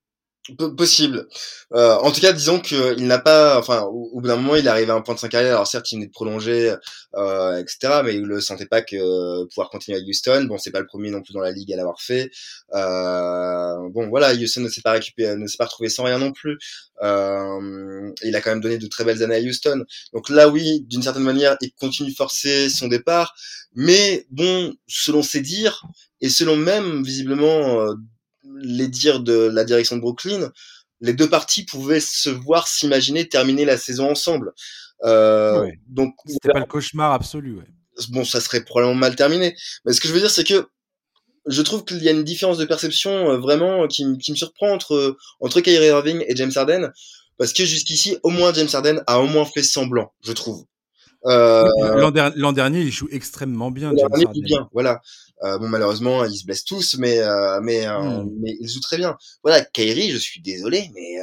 [0.77, 1.27] Possible.
[1.73, 4.69] Euh, en tout cas, disons qu'il n'a pas, enfin, au, bout d'un moment, il est
[4.69, 5.55] arrivé à un point de sa carrière.
[5.55, 6.75] Alors certes, il venait de prolonger,
[7.15, 10.45] euh, etc., mais il le sentait pas que euh, pouvoir continuer à Houston.
[10.45, 12.31] Bon, c'est pas le premier non plus dans la ligue à l'avoir fait.
[12.75, 16.33] Euh, bon, voilà, Houston ne s'est pas récupéré, ne s'est pas retrouvé sans rien non
[16.33, 16.59] plus.
[17.03, 19.83] Euh, il a quand même donné de très belles années à Houston.
[20.13, 23.35] Donc là, oui, d'une certaine manière, il continue de forcer son départ.
[23.75, 25.87] Mais bon, selon ses dires
[26.21, 27.95] et selon même visiblement euh,
[28.57, 30.51] les dires de la direction de Brooklyn,
[31.01, 34.53] les deux parties pouvaient se voir s'imaginer terminer la saison ensemble.
[35.05, 37.57] Euh, Donc c'était pas le cauchemar absolu.
[37.57, 37.67] Ouais.
[38.11, 39.55] Bon, ça serait probablement mal terminé.
[39.85, 40.67] Mais ce que je veux dire, c'est que
[41.47, 44.73] je trouve qu'il y a une différence de perception euh, vraiment qui, qui, me surprend
[44.73, 46.91] entre entre Kyrie Irving et James Harden,
[47.37, 50.65] parce que jusqu'ici, au moins James Harden a au moins fait semblant, je trouve.
[51.27, 51.69] Euh,
[52.37, 53.93] L'an dernier, il joue extrêmement bien.
[53.93, 55.01] L'an dernier, il bien, voilà.
[55.43, 58.31] Euh, bon, malheureusement, ils se blessent tous, mais euh, mais euh, hmm.
[58.41, 59.17] mais il joue très bien.
[59.43, 61.17] Voilà, Kairi, je suis désolé, mais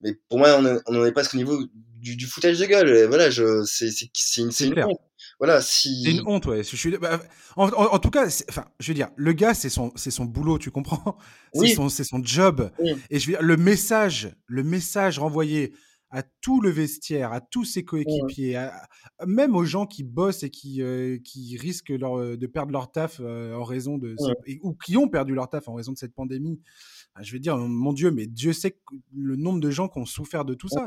[0.00, 1.58] mais pour moi, on n'en est pas au niveau
[1.96, 3.06] du, du foutage de gueule.
[3.06, 5.00] Voilà, je c'est c'est une c'est une honte.
[5.40, 6.04] Voilà, si.
[6.04, 6.62] C'est une honte, ouais.
[6.62, 7.20] Je suis, bah,
[7.56, 10.58] en, en, tout cas, enfin, je veux dire, le gars, c'est son, c'est son boulot,
[10.58, 11.18] tu comprends?
[11.54, 12.70] C'est son, c'est son job.
[13.10, 15.72] Et je veux dire, le message, le message renvoyé
[16.14, 18.68] à tout le vestiaire, à tous ses coéquipiers,
[19.26, 22.92] même aux gens qui bossent et qui, euh, qui risquent leur, euh, de perdre leur
[22.92, 24.14] taf euh, en raison de
[24.62, 26.60] ou qui ont perdu leur taf en raison de cette pandémie.
[27.20, 28.78] je vais dire, mon Dieu, mais Dieu sait
[29.12, 30.86] le nombre de gens qui ont souffert de tout ça.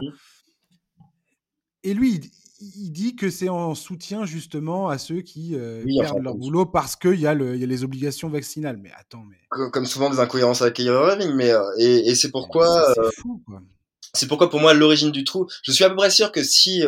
[1.83, 2.21] Et lui,
[2.61, 5.57] il, dit que c'est en soutien justement à ceux qui
[5.99, 8.77] perdent leur boulot parce qu'il y, a y a les obligations vaccinales.
[8.77, 12.93] Mais attends, mais comme souvent des incohérences avec Kyrie Irving, mais et, et c'est pourquoi.
[12.95, 13.61] C'est fou, quoi
[14.13, 15.47] c'est pourquoi pour moi l'origine du trou.
[15.63, 16.83] Je suis à peu près sûr que si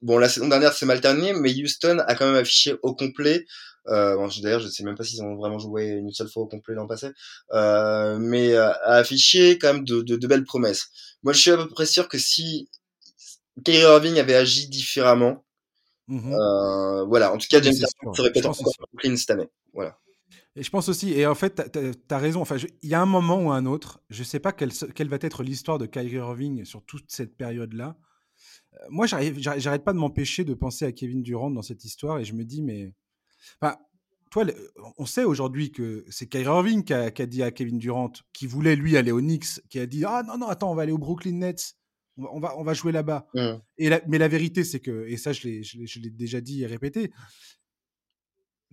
[0.00, 3.46] bon la saison dernière c'est mal terminé, mais Houston a quand même affiché au complet.
[3.88, 6.46] Euh, bon, D'ailleurs, je sais même pas s'ils ont vraiment joué une seule fois au
[6.46, 7.08] complet l'an passé,
[7.52, 10.88] euh, mais euh, a affiché quand même de, de, de, belles promesses.
[11.22, 12.68] Moi, je suis à peu près sûr que si
[13.64, 15.44] Kyrie Irving avait agi différemment,
[16.08, 17.32] mmh euh, voilà.
[17.32, 19.48] En tout cas, James Harden serait peut-être encore clean cette année.
[19.72, 19.98] Voilà.
[20.54, 23.06] Et je pense aussi, et en fait, tu as, raison, enfin, il y a un
[23.06, 26.16] moment ou un autre, je ne sais pas quelle, quelle, va être l'histoire de Kyrie
[26.16, 27.96] Irving sur toute cette période-là.
[28.74, 32.24] Euh, moi, j'arrête pas de m'empêcher de penser à Kevin Durant dans cette histoire et
[32.24, 32.92] je me dis, mais.
[33.60, 33.76] Enfin,
[34.30, 34.46] toi,
[34.96, 38.76] on sait aujourd'hui que c'est Kyrie Irving qui a, dit à Kevin Durant, qui voulait
[38.76, 40.98] lui aller aux Knicks, qui a dit Ah non, non, attends, on va aller au
[40.98, 41.76] Brooklyn Nets,
[42.16, 43.26] on va, on va jouer là-bas.
[43.34, 43.50] Mmh.
[43.78, 47.10] Et mais la vérité, c'est que, et ça, je l'ai déjà dit et répété,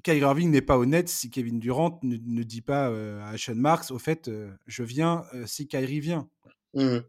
[0.04, 3.92] Kyrie Irving n'est pas honnête si Kevin Durant ne, dit pas euh, à Sean Marks,
[3.92, 6.30] au fait, euh, je viens euh, si Kyrie vient.
[6.74, 7.00] Mmh.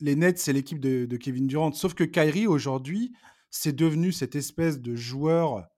[0.00, 1.72] les Nets, c'est l'équipe de, Kevin Durant.
[1.72, 3.12] Sauf que Kyrie, aujourd'hui,
[3.50, 5.68] c'est devenu cette espèce de joueur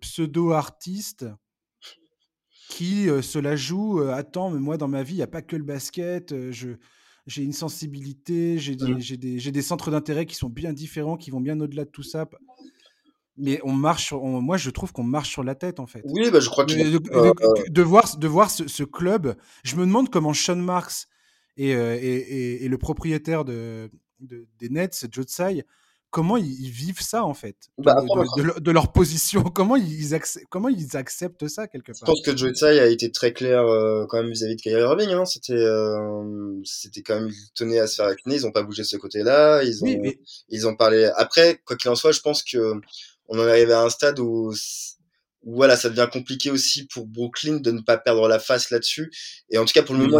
[0.00, 1.26] pseudo-artiste
[2.68, 4.00] qui se la joue.
[4.00, 6.50] attends, mais moi, dans ma vie, il n'y a pas que le basket.
[6.50, 6.70] je,
[7.26, 9.50] j'ai une sensibilité, j'ai des, mmh.
[9.50, 12.28] des, centres d'intérêt qui sont bien différents, qui vont bien au-delà de tout ça
[13.40, 16.02] mais on marche moi je trouve qu'on marche sur la tête en fait.
[16.04, 20.10] Oui, bah, je crois que de, de, voir de voir ce, club, je me demande
[20.10, 21.06] comment Sean Marks
[21.56, 25.64] et, euh, et, et, le propriétaire de, des Nets, Joe Tsai,
[26.10, 28.02] comment ils, vivent ça en fait bah,
[28.60, 32.00] de, leur position comment ils acceptent, comment ils acceptent ça quelque part?
[32.00, 34.82] je pense que Joe Tsai a été très clair euh, quand même vis-à-vis de Kyrie
[34.82, 35.24] Irving hein.
[35.24, 38.82] c'était euh, c'était quand même ils tenaient à se faire acner ils ont pas bougé
[38.82, 40.02] de ce côté là ils ont
[40.48, 42.80] ils ont parlé après quoi qu'il en soit je pense que
[43.30, 44.52] on en arrive à un stade où,
[45.46, 49.10] voilà, ça devient compliqué aussi pour Brooklyn de ne pas perdre la face là-dessus.
[49.50, 50.18] Et en tout cas, pour le, moment,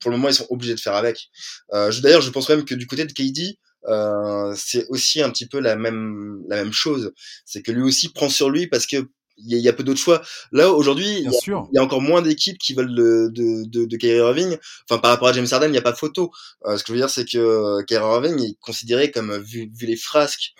[0.00, 1.30] pour le moment, ils sont obligés de faire avec.
[1.72, 5.46] Euh, D'ailleurs, je pense même que du côté de KD, euh, c'est aussi un petit
[5.46, 7.12] peu la même la même chose.
[7.44, 10.22] C'est que lui aussi prend sur lui parce que il y, a peu d'autres choix.
[10.52, 11.30] Là aujourd'hui, il
[11.72, 14.56] y, a encore moins d'équipes qui veulent de, de, de, de Kyrie Irving.
[14.88, 16.30] Enfin, par rapport à James Harden, il n'y a pas photo.
[16.66, 19.86] Euh, ce que je veux dire, c'est que Kyrie Irving est considéré comme vu, vu
[19.86, 20.54] les frasques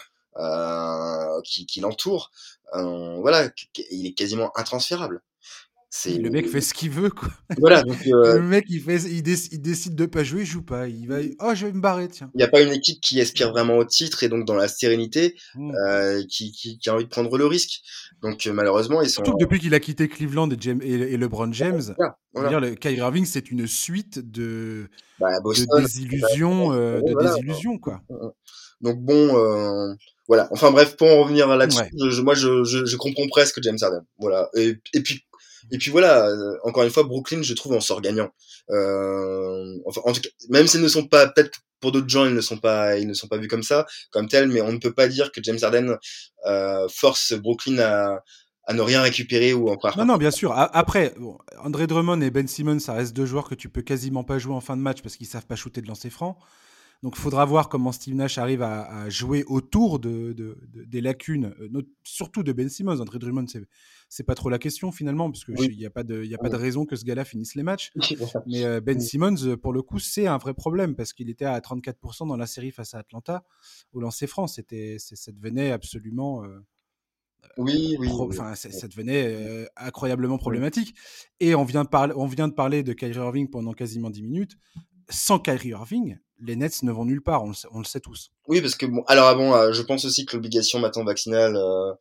[1.44, 2.30] qui, qui l'entourent,
[2.72, 3.48] voilà,
[3.90, 5.22] il est quasiment intransférable.
[6.06, 7.28] Le mec fait ce qu'il veut, quoi.
[7.58, 10.62] Voilà, donc, Le mec, il, fait, il, décide, il, décide de pas jouer, il joue
[10.62, 10.88] pas.
[10.88, 12.30] Il va, oh, je vais me barrer, tiens.
[12.34, 14.68] Il n'y a pas une équipe qui aspire vraiment au titre et donc dans la
[14.68, 15.74] sérénité, mmh.
[15.74, 17.82] euh, qui, qui, qui, a envie de prendre le risque.
[18.22, 19.22] Donc euh, malheureusement, ils sont.
[19.22, 21.94] Surtout que depuis qu'il a quitté Cleveland et, James, et, LeBron James,
[22.34, 24.88] Dire, le Kyrie Irving, c'est une suite de,
[25.20, 28.00] bah, de désillusions, euh, de désillusions, quoi.
[28.08, 28.30] Mmh, mmh.
[28.80, 29.94] Donc bon, euh,
[30.26, 30.48] voilà.
[30.50, 31.82] Enfin bref, pour en revenir là-dessus,
[32.22, 34.02] moi je, je, je, comprends presque James Harden.
[34.18, 34.48] Voilà.
[34.56, 35.24] Et, et puis
[35.70, 38.30] et puis voilà, euh, encore une fois, Brooklyn, je trouve, en sort gagnant.
[38.70, 42.34] Euh, enfin, en tout cas, même s'ils ne sont pas, peut-être pour d'autres gens, ils
[42.34, 44.78] ne sont pas, ils ne sont pas vus comme ça, comme tel, mais on ne
[44.78, 45.96] peut pas dire que James Harden
[46.46, 48.22] euh, force Brooklyn à,
[48.64, 49.96] à ne rien récupérer ou encore.
[49.98, 50.52] Non, non, bien sûr.
[50.56, 51.14] Après,
[51.58, 54.54] André Drummond et Ben Simmons, ça reste deux joueurs que tu peux quasiment pas jouer
[54.54, 56.38] en fin de match parce qu'ils savent pas shooter de lancer franc.
[57.02, 61.82] Donc, il faudra voir comment Steve Nash arrive à, jouer autour de, des lacunes, euh,
[62.04, 63.00] surtout de Ben Simmons.
[63.00, 63.64] André Drummond, c'est
[64.08, 66.50] c'est pas trop la question finalement, parce qu'il n'y a pas de, y a pas
[66.50, 67.92] de raison que ce gars-là finisse les matchs.
[68.46, 71.46] Mais euh, Ben Simmons, euh, pour le coup, c'est un vrai problème parce qu'il était
[71.46, 73.42] à 34% dans la série face à Atlanta
[73.92, 74.46] au lancer franc.
[74.46, 76.44] C'était, ça devenait absolument.
[77.56, 78.08] oui, oui,
[78.54, 80.94] ça devenait incroyablement problématique.
[81.40, 84.56] Et on vient, on vient de parler de Kyrie Irving pendant quasiment 10 minutes.
[85.08, 88.30] Sans Kyrie Irving, les Nets ne vont nulle part, on le, sait, tous.
[88.48, 91.92] Oui, parce que bon, alors avant, euh, je pense aussi que l'obligation maintenant vaccinale, euh,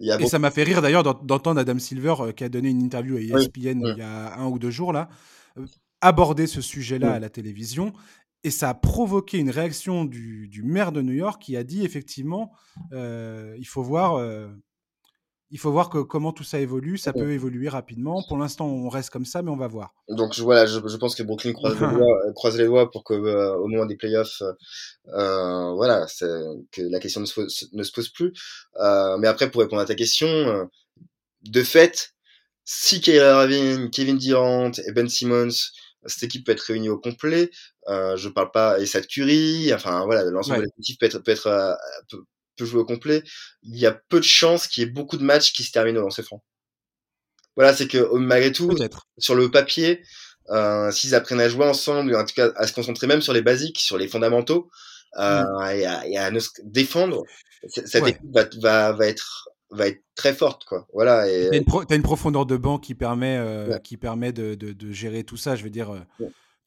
[0.00, 2.70] y a Et ça m'a fait rire d'ailleurs d'entendre Adam Silver euh, qui a donné
[2.70, 5.08] une interview à ESPN il y a un ou deux jours là,
[6.00, 7.92] aborder ce sujet-là à la télévision.
[8.44, 11.84] Et ça a provoqué une réaction du, du, maire de New York qui a dit
[11.84, 12.52] effectivement,
[12.92, 14.20] il faut voir
[15.50, 16.98] il faut voir que, comment tout ça évolue.
[16.98, 18.22] Ça peut évoluer rapidement.
[18.28, 19.94] Pour l'instant, on reste comme ça, mais on va voir.
[20.08, 23.04] Donc voilà, je, je pense que Brooklyn croise les doigts, euh, croise les doigts pour
[23.04, 24.42] que euh, au moment des playoffs,
[25.14, 26.06] euh, voilà,
[26.72, 28.32] que la question ne se, pose, ne se pose plus.
[28.76, 30.64] Euh, mais après, pour répondre à ta question, euh,
[31.42, 32.10] de fait,
[32.64, 35.48] si Kyrie Irving, Kevin Durant et Ben Simmons,
[36.04, 37.50] cette équipe peut être réunie au complet.
[37.88, 41.76] Euh, je parle pas et Curry, enfin voilà, l'ensemble de l'équipe peut être peut être
[42.10, 42.22] peut,
[42.58, 43.22] peut jouer au complet,
[43.62, 46.00] il y a peu de chances qu'il y ait beaucoup de matchs qui se terminent
[46.00, 46.42] au lancer franc.
[47.56, 48.70] Voilà, c'est que malgré tout,
[49.18, 50.02] sur le papier,
[50.50, 53.42] euh, s'ils apprennent à jouer ensemble, en tout cas à se concentrer même sur les
[53.42, 54.70] basiques, sur les fondamentaux,
[55.18, 55.76] euh, mm.
[55.76, 56.30] et, à, et, à,
[56.64, 57.24] défendre,
[57.68, 60.86] cette équipe va, va, va, être va être très forte quoi.
[60.94, 64.72] Voilà et t'as une, une, profondeur de banc qui permet euh, qui permet de, de,
[64.72, 65.92] de, gérer tout ça je veux dire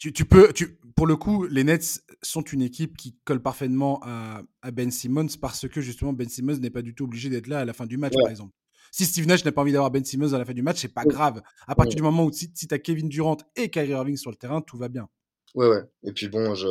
[0.10, 4.42] tu, peux, tu, pour le coup, les Nets sont une équipe qui colle parfaitement à,
[4.72, 7.66] Ben Simmons parce que justement Ben Simmons n'est pas du tout obligé d'être là à
[7.66, 8.54] la fin du match, par exemple.
[8.92, 10.94] Si Steve Nash n'a pas envie d'avoir Ben Simmons à la fin du match, c'est
[10.94, 11.42] pas grave.
[11.68, 14.38] À partir du moment où si, tu as Kevin Durant et Kyrie Irving sur le
[14.38, 15.08] terrain, tout va bien.
[15.56, 15.82] Ouais, ouais.
[16.04, 16.68] Et puis bon, je,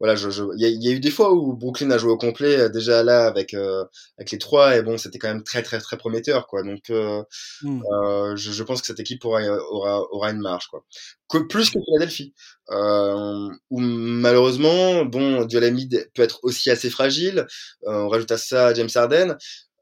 [0.00, 2.68] voilà, je, il y, a eu des fois où Brooklyn a joué au complet euh,
[2.68, 3.84] déjà là avec euh,
[4.16, 6.62] avec les trois et bon, c'était quand même très très très prometteur quoi.
[6.62, 7.22] Donc euh,
[7.62, 7.82] mmh.
[7.92, 10.84] euh je, je, pense que cette équipe aura aura, aura une marge quoi.
[11.28, 12.32] Que, plus que Philadelphie,
[12.70, 17.46] euh, où malheureusement, bon, Embiid peut être aussi assez fragile.
[17.82, 19.36] on rajoute à ça James Harden.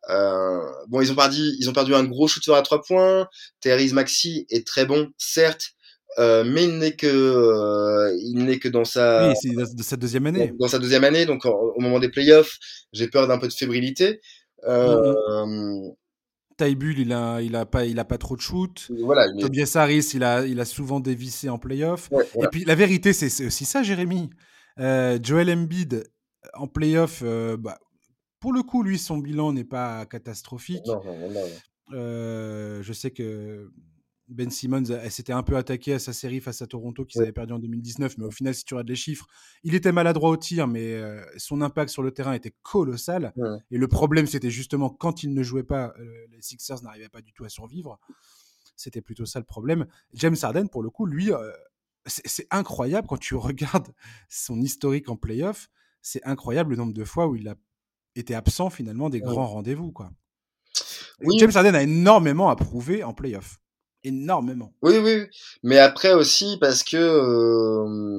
[0.08, 3.28] Euh, bon, ils ont perdu, ils ont perdu un gros shooter à trois points.
[3.60, 5.72] Therese Maxi est très bon, certes,
[6.18, 10.26] euh, mais il n'est que euh, il n'est que dans sa oui, de sa deuxième
[10.26, 12.58] année dans, sa deuxième année donc au moment des playoffs
[12.92, 14.20] j'ai peur d'un peu de fébrilité
[14.64, 15.14] euh,
[15.46, 15.94] mm
[16.64, 18.90] il a, il a pas, il a pas trop de shoot.
[19.02, 22.10] Voilà, Tobias Harris, il a, il a souvent dévissé en playoff.
[22.12, 24.30] Et puis la vérité, c'est aussi ça, Jérémy.
[24.78, 26.04] Euh, Joel Embiid
[26.54, 27.78] en playoff, euh, bah,
[28.40, 30.86] pour le coup, lui, son bilan n'est pas catastrophique.
[30.86, 31.40] Non, non, non,
[31.92, 33.70] euh, je sais que
[34.28, 37.52] ben Simmons s'était un peu attaqué à sa série face à Toronto qu'ils avaient perdu
[37.52, 39.26] en 2019, mais au final, si tu regardes les chiffres,
[39.62, 43.32] il était maladroit au tir, mais euh, son impact sur le terrain était colossal.
[43.70, 47.22] Et le problème, c'était justement quand il ne jouait pas, euh, les Sixers n'arrivaient pas
[47.22, 48.00] du tout à survivre.
[48.74, 49.86] C'était plutôt ça le problème.
[50.12, 51.52] James Harden, pour le coup, lui, euh,
[52.06, 53.88] c'est incroyable quand tu regardes
[54.28, 55.68] son historique en playoff.
[56.02, 57.54] C'est incroyable le nombre de fois où il a
[58.16, 59.92] été absent finalement des grands rendez-vous.
[59.92, 60.10] Quoi.
[61.38, 63.60] James Harden a énormément à prouver en playoff
[64.06, 64.72] énormément.
[64.82, 65.26] Oui, oui,
[65.62, 68.18] mais après aussi parce que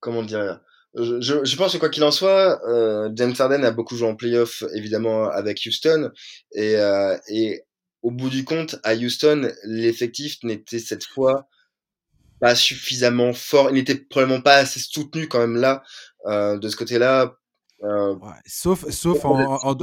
[0.00, 0.60] comment dire,
[0.94, 2.60] je, pense que quoi qu'il en soit,
[3.14, 6.10] James Harden a beaucoup joué en playoff évidemment avec Houston.
[6.52, 7.62] Et,
[8.02, 11.48] au bout du compte à Houston l'effectif n'était cette fois
[12.40, 15.82] pas suffisamment fort, il n'était probablement pas assez soutenu quand même là
[16.26, 17.37] de ce côté-là
[17.84, 19.76] euh, sauf sauf en,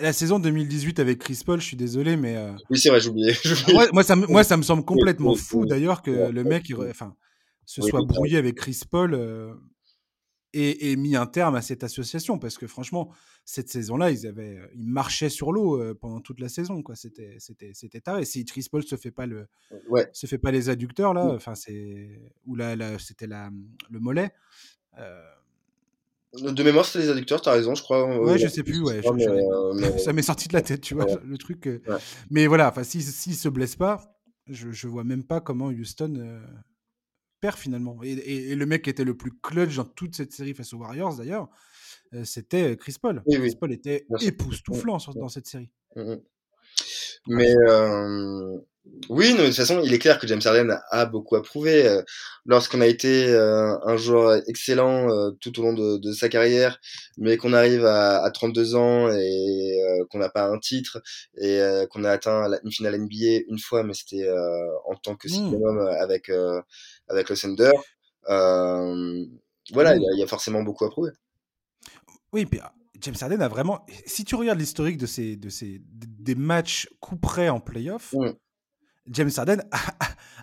[0.00, 2.36] la, saison 2018 avec Chris Paul, je suis désolé, mais.
[2.36, 3.32] Euh, oui, c'est vrai, j'ai oublié.
[3.92, 7.14] moi, ça, moi, ça me semble complètement fou d'ailleurs que le mec, enfin,
[7.64, 9.14] se soit brouillé avec Chris Paul.
[9.14, 9.54] Euh,
[10.54, 13.12] et, mis un terme à cette association parce que franchement,
[13.44, 16.96] cette saison-là, ils avaient, ils marchaient sur l'eau pendant toute la saison, quoi.
[16.96, 18.24] C'était, c'était, c'était taré.
[18.24, 19.46] Si Chris Paul se fait pas le,
[19.90, 20.08] ouais.
[20.12, 23.50] se fait pas les adducteurs là, enfin c'est, ou là, là c'était la,
[23.90, 24.32] le mollet.
[26.34, 28.20] De mémoire, c'était les adducteurs, t'as raison, je crois.
[28.20, 29.00] Ouais, je sais plus, ouais.
[29.98, 31.68] Ça m'est sorti de la tête, tu vois, le truc.
[32.30, 36.40] Mais voilà, s'il si, se blesse pas, je, je vois même pas comment Houston
[37.40, 38.00] perd finalement.
[38.02, 41.16] Et, le mec qui était le plus clutch dans toute cette série face aux Warriors
[41.16, 41.48] d'ailleurs,
[42.14, 43.22] euh, c'était Chris Paul.
[43.28, 45.70] Chris Paul était époustouflant dans cette série.
[45.96, 46.14] Mmh
[47.26, 47.54] Mais
[48.94, 51.86] euh, oui, de toute façon, il est clair que James Harden a beaucoup à prouver.
[51.86, 52.02] Euh,
[52.46, 55.08] lorsqu'on a été un joueur excellent
[55.40, 56.78] tout au long de, sa carrière,
[57.18, 59.78] mais qu'on arrive à, 32 ans et
[60.10, 61.02] qu'on n'a pas un titre
[61.36, 64.26] et qu'on a atteint une finale NBA une fois, mais c'était
[64.86, 65.88] en tant que mmh.
[66.00, 66.30] avec
[67.08, 67.72] avec le Thunder.
[68.28, 69.24] Euh,
[69.72, 71.10] voilà, il y, a forcément beaucoup à prouver.
[72.32, 73.84] Oui, puis ah, James Harden a vraiment.
[74.06, 78.14] Si tu regardes l'historique de ces, de ces, des matchs coup près en playoff,
[79.10, 79.62] James Harden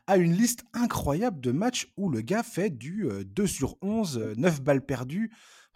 [0.08, 4.34] a, une liste incroyable de matchs où le gars fait du 2 euh, sur 11,
[4.38, 5.32] 9 euh, balles perdues,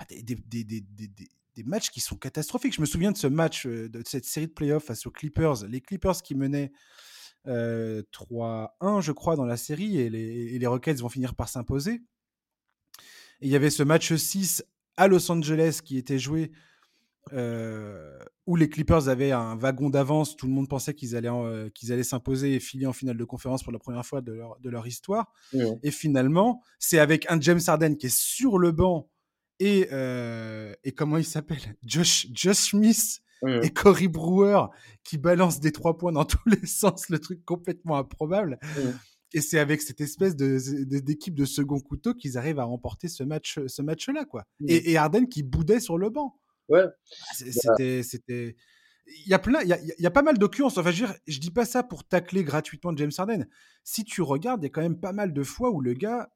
[0.10, 2.74] des, des, matchs qui sont catastrophiques.
[2.74, 5.66] Je me souviens de ce match, de cette série de playoffs face aux Clippers.
[5.68, 6.72] Les Clippers qui menaient
[7.46, 12.02] 3-1, je crois, dans la série, et les Rockets vont finir par s'imposer.
[13.42, 14.64] il y avait ce match 6
[14.96, 16.52] à Los Angeles qui était joué
[17.32, 20.36] où les Clippers avaient un wagon d'avance.
[20.36, 21.30] Tout le monde pensait qu'ils allaient,
[21.74, 24.60] qu'ils allaient s'imposer et filer en finale de conférence pour la première fois de leur,
[24.60, 25.32] de leur histoire.
[25.84, 29.10] Et finalement, c'est avec un James Harden qui est sur le banc
[29.60, 29.90] et,
[30.84, 31.78] et comment il s'appelle?
[31.84, 33.60] Josh, Josh Smith Mmh.
[33.64, 34.66] et Cory Brewer
[35.04, 38.60] qui balance des trois points dans tous les sens, le truc complètement improbable.
[38.62, 38.80] Mmh.
[39.34, 43.24] Et c'est avec cette espèce d'équipe de, de, second couteau qu'ils arrivent à remporter ce
[43.24, 44.46] match, ce match-là, quoi.
[44.68, 46.40] Et, et, Harden qui boudait sur le banc.
[46.70, 46.86] Ouais.
[47.34, 48.56] C'était, c'était.
[49.26, 50.78] Il y a plein, il y a, il y a pas mal d'occurrences.
[50.78, 53.48] Enfin, je, veux dire, je dis pas ça pour tacler gratuitement James Harden.
[53.84, 56.30] Si tu regardes, il y a quand même pas mal de fois où le gars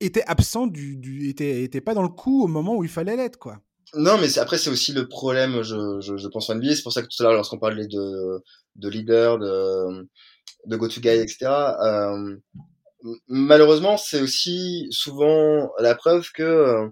[0.00, 3.16] était absent du, du était, était pas dans le coup au moment où il fallait
[3.16, 3.60] l'être, quoi.
[3.94, 6.76] Non, mais après, c'est aussi le problème, je, je, je pense, en NBA.
[6.76, 8.42] C'est pour ça que tout à l'heure, lorsqu'on parlait de,
[8.76, 10.08] de leader, de,
[10.66, 12.36] de go-to-guy, etc., euh,
[13.28, 16.88] malheureusement, c'est aussi souvent la preuve que euh,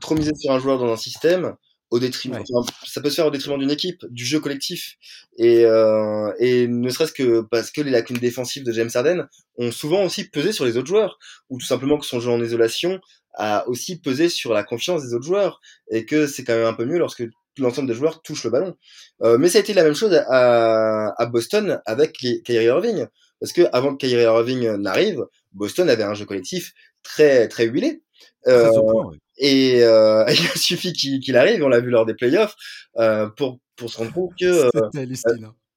[0.00, 1.54] trop miser sur un joueur dans un système,
[1.94, 2.42] au détriment,
[2.84, 4.96] ça peut se faire au détriment d'une équipe, du jeu collectif,
[5.38, 9.28] et, euh, et ne serait-ce que parce que les lacunes défensives de James Harden
[9.58, 12.42] ont souvent aussi pesé sur les autres joueurs, ou tout simplement que son jeu en
[12.42, 12.98] isolation
[13.34, 16.74] a aussi pesé sur la confiance des autres joueurs et que c'est quand même un
[16.74, 17.22] peu mieux lorsque
[17.58, 18.74] l'ensemble des joueurs touche le ballon.
[19.22, 23.06] Euh, mais ça a été la même chose à, à Boston avec Kyrie Irving
[23.38, 26.72] parce que avant que Kyrie Irving n'arrive, Boston avait un jeu collectif
[27.04, 28.02] très très huilé.
[28.48, 28.70] Euh,
[29.38, 32.54] Et euh, il a suffi qu'il arrive, on l'a vu lors des playoffs,
[32.96, 34.70] euh, pour pour se rendre compte que euh,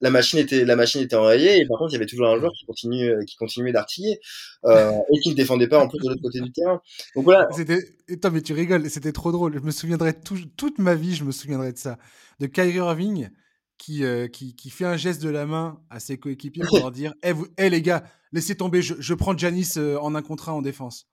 [0.00, 2.38] la machine était la machine était enrayée et par contre il y avait toujours un
[2.38, 4.20] joueur qui continue euh, qui continuait d'artiller
[4.64, 6.80] euh, et qui ne défendait pas en plus de l'autre côté du terrain.
[7.14, 7.48] Donc voilà.
[7.54, 9.54] C'était attends mais tu rigoles c'était trop drôle.
[9.54, 11.98] Je me souviendrai toute ma vie je me souviendrai de ça.
[12.40, 13.30] De Kyrie Irving
[13.76, 16.90] qui, euh, qui, qui fait un geste de la main à ses coéquipiers pour leur
[16.90, 20.52] dire hé hey, les gars laissez tomber je, je prends Janis en un contre un
[20.52, 21.08] en défense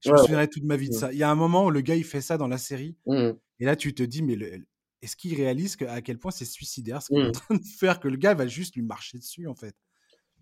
[0.00, 1.80] je me souviendrai toute ma vie de ça il y a un moment où le
[1.80, 3.30] gars il fait ça dans la série mmh.
[3.60, 4.36] et là tu te dis mais
[5.02, 7.32] est-ce qu'il réalise à quel point c'est suicidaire ce qu'il est en mmh.
[7.32, 9.74] train de faire, que le gars va juste lui marcher dessus, en fait?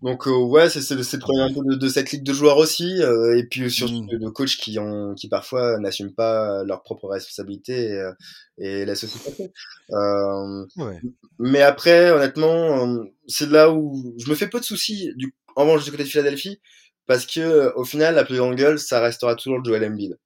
[0.03, 3.43] Donc euh, ouais, c'est le problème de, de, cette ligue de joueurs aussi, euh, et
[3.45, 4.19] puis surtout mmh.
[4.19, 8.11] de coachs qui ont, qui parfois n'assument pas leurs propres responsabilités et, euh,
[8.59, 9.51] et la société.
[9.91, 11.01] Euh, ouais.
[11.39, 15.13] Mais après, honnêtement, c'est là où je me fais peu de soucis.
[15.15, 16.59] Du, en revanche, du côté de Philadelphie,
[17.07, 20.17] parce que au final, la plus grande gueule, ça restera toujours Joel Embiid.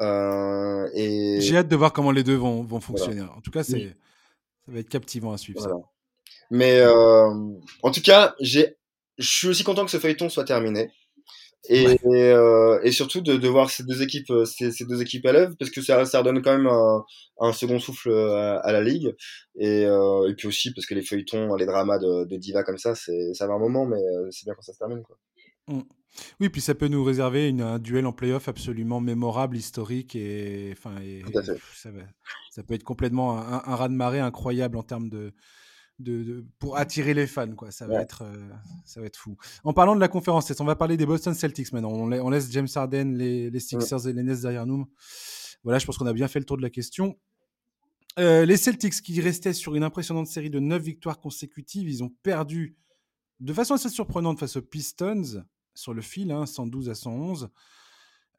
[0.00, 1.40] Euh, et...
[1.40, 3.20] J'ai hâte de voir comment les deux vont, vont fonctionner.
[3.20, 3.96] En tout cas, c'est,
[4.66, 5.60] ça va être captivant à suivre.
[5.60, 5.70] Ça.
[6.50, 7.30] Mais euh,
[7.82, 8.76] en tout cas, j'ai,
[9.18, 10.90] je suis aussi content que ce feuilleton soit terminé.
[11.70, 15.00] Et, et, euh, et, surtout de, de, voir ces deux équipes, euh, ces, ces deux
[15.00, 17.02] équipes à l'œuvre, parce que ça, ça redonne quand même un,
[17.40, 19.14] un second souffle à, à la ligue.
[19.58, 22.94] Et, et, puis aussi parce que les feuilletons, les dramas de, de diva comme ça,
[22.94, 23.96] c'est, ça va un moment, mais
[24.30, 25.02] c'est bien quand ça se termine.
[25.02, 25.16] Quoi.
[25.68, 25.80] Mmh.
[26.40, 30.72] Oui, puis ça peut nous réserver une, un duel en playoff absolument mémorable, historique, et,
[30.72, 30.96] enfin,
[31.74, 31.90] ça,
[32.50, 35.34] ça, peut être complètement un, un raz-de-marée incroyable en termes de,
[35.98, 37.70] de, de, pour attirer les fans, quoi.
[37.70, 38.48] Ça va être, euh,
[38.84, 39.36] ça va être fou.
[39.62, 41.90] En parlant de la conférence, on va parler des Boston Celtics maintenant?
[41.90, 44.86] On, on laisse James Harden, les, les Sixers et les Nets derrière nous.
[45.62, 47.18] Voilà, je pense qu'on a bien fait le tour de la question.
[48.18, 52.10] Euh, les Celtics qui restaient sur une impressionnante série de 9 victoires consécutives, ils ont
[52.22, 52.76] perdu
[53.40, 55.44] de façon assez surprenante face aux Pistons
[55.74, 57.50] sur le fil, hein, 112 à 111.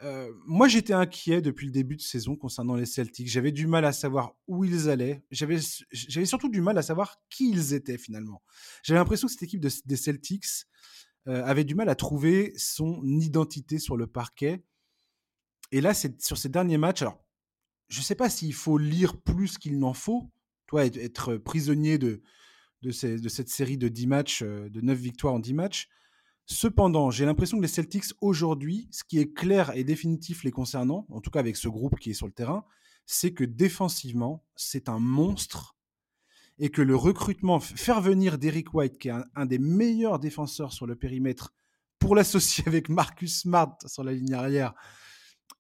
[0.04, 3.30] Euh, moi, j'étais inquiet depuis le début de saison concernant les Celtics.
[3.30, 5.24] J'avais du mal à savoir où ils allaient.
[5.32, 8.42] J'avais, surtout du mal à savoir qui ils étaient finalement.
[8.84, 10.66] J'avais l'impression que cette équipe des Celtics
[11.28, 14.64] euh, avait du mal à trouver son identité sur le parquet.
[15.72, 17.02] Et là, sur ces derniers matchs.
[17.02, 17.24] Alors,
[17.88, 20.30] je ne sais pas s'il faut lire plus qu'il n'en faut.
[20.68, 22.22] Toi, être prisonnier de,
[22.82, 25.90] de, de, cette série de 10 matchs, euh, de 9 victoires en 10 matchs.
[26.48, 31.08] Cependant, j'ai l'impression que les Celtics aujourd'hui, ce qui est clair et définitif les concernant,
[31.10, 32.66] en tout cas avec ce groupe qui est sur le terrain,
[33.08, 35.76] c'est que défensivement, c'est un monstre
[36.58, 40.86] et que le recrutement, faire venir Derrick White, qui est un, des meilleurs défenseurs sur
[40.86, 41.54] le périmètre,
[42.00, 44.74] pour l'associer avec Marcus Smart sur la ligne arrière,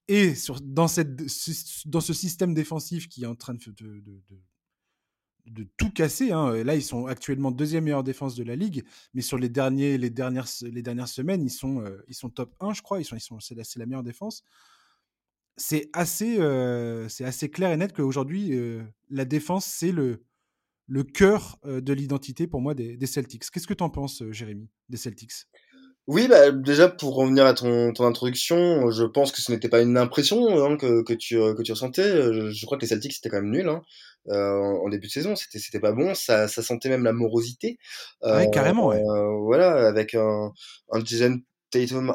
[0.07, 3.59] et sur, dans, ce système défensif qui est en train de
[5.77, 6.31] tout casser.
[6.31, 6.63] Hein.
[6.63, 8.83] Là, ils sont actuellement deuxième meilleure défense de la ligue,
[9.13, 12.53] mais sur les, derniers, les, dernières, les dernières semaines, ils sont, euh, ils sont top
[12.59, 12.99] 1, je crois.
[12.99, 14.43] Ils sont, ils sont, c'est, la, meilleure défense.
[15.57, 20.21] C'est assez, euh, c'est assez clair et net qu'aujourd'hui, euh, la défense, c'est le,
[21.13, 23.49] cœur de l'identité pour moi des, Celtics.
[23.51, 25.47] Qu'est-ce que tu en penses, Jérémy, des Celtics?
[26.07, 29.97] Oui, bah, déjà pour revenir à ton, introduction, je pense que ce n'était pas une
[29.97, 32.31] impression hein, que, tu, ressentais.
[32.51, 35.35] Je, crois que les Celtics c'était quand même nul hein, euh, en, début de saison,
[35.35, 37.77] c'était c'était pas bon, ça, ça sentait même la morosité.
[38.23, 38.87] Euh, ouais, carrément.
[38.87, 39.01] Ouais.
[39.01, 40.51] Euh, voilà, avec un,
[40.91, 41.39] un Jason
[41.71, 42.13] Tatum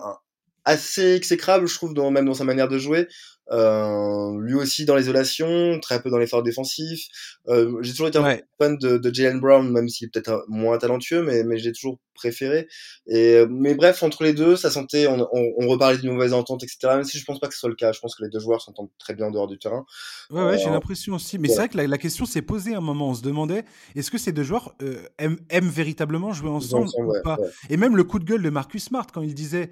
[0.70, 3.08] assez exécrable, je trouve, dans, même dans sa manière de jouer.
[3.52, 7.08] Euh, lui aussi dans l'isolation, très peu dans l'effort défensif.
[7.48, 10.78] Euh, j'ai toujours été un fan de, de Jalen Brown, même s'il est peut-être moins
[10.78, 12.68] talentueux, mais, mais j'ai toujours préféré.
[13.08, 16.62] Et, mais bref, entre les deux, ça sentait, on, on, on reparlait d'une mauvaise entente,
[16.62, 16.78] etc.
[16.94, 17.90] Même si je pense pas que ce soit le cas.
[17.90, 19.84] Je pense que les deux joueurs s'entendent très bien en dehors du terrain.
[20.30, 21.36] Ouais, ouais, j'ai euh, l'impression aussi.
[21.38, 23.08] Mais c'est vrai que la, la question s'est posée à un moment.
[23.08, 23.64] On se demandait,
[23.96, 27.38] est-ce que ces deux joueurs euh, aiment, aiment, véritablement jouer ensemble, ensemble ou pas?
[27.68, 29.70] Et même le coup de gueule de Marcus Smart quand il disait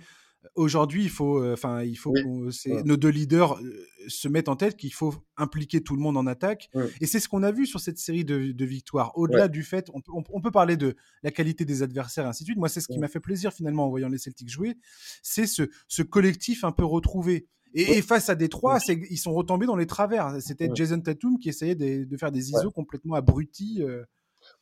[0.55, 4.57] aujourd'hui, il faut, euh, enfin, il faut que nos deux leaders euh, se mettent en
[4.57, 6.71] tête qu'il faut impliquer tout le monde en attaque.
[7.01, 9.17] Et c'est ce qu'on a vu sur cette série de, victoires.
[9.17, 12.59] Au-delà du fait, on, peut parler de la qualité des adversaires et ainsi de suite.
[12.59, 14.77] Moi, c'est ce qui m'a fait plaisir finalement en voyant les Celtics jouer,
[15.23, 17.47] c'est ce, collectif un peu retrouvé.
[17.75, 20.41] Et, face à Détroit, ils sont retombés dans les travers.
[20.41, 23.83] C'était Jason Tatum qui essayait de, faire des ISO complètement abrutis.
[23.83, 24.05] Euh.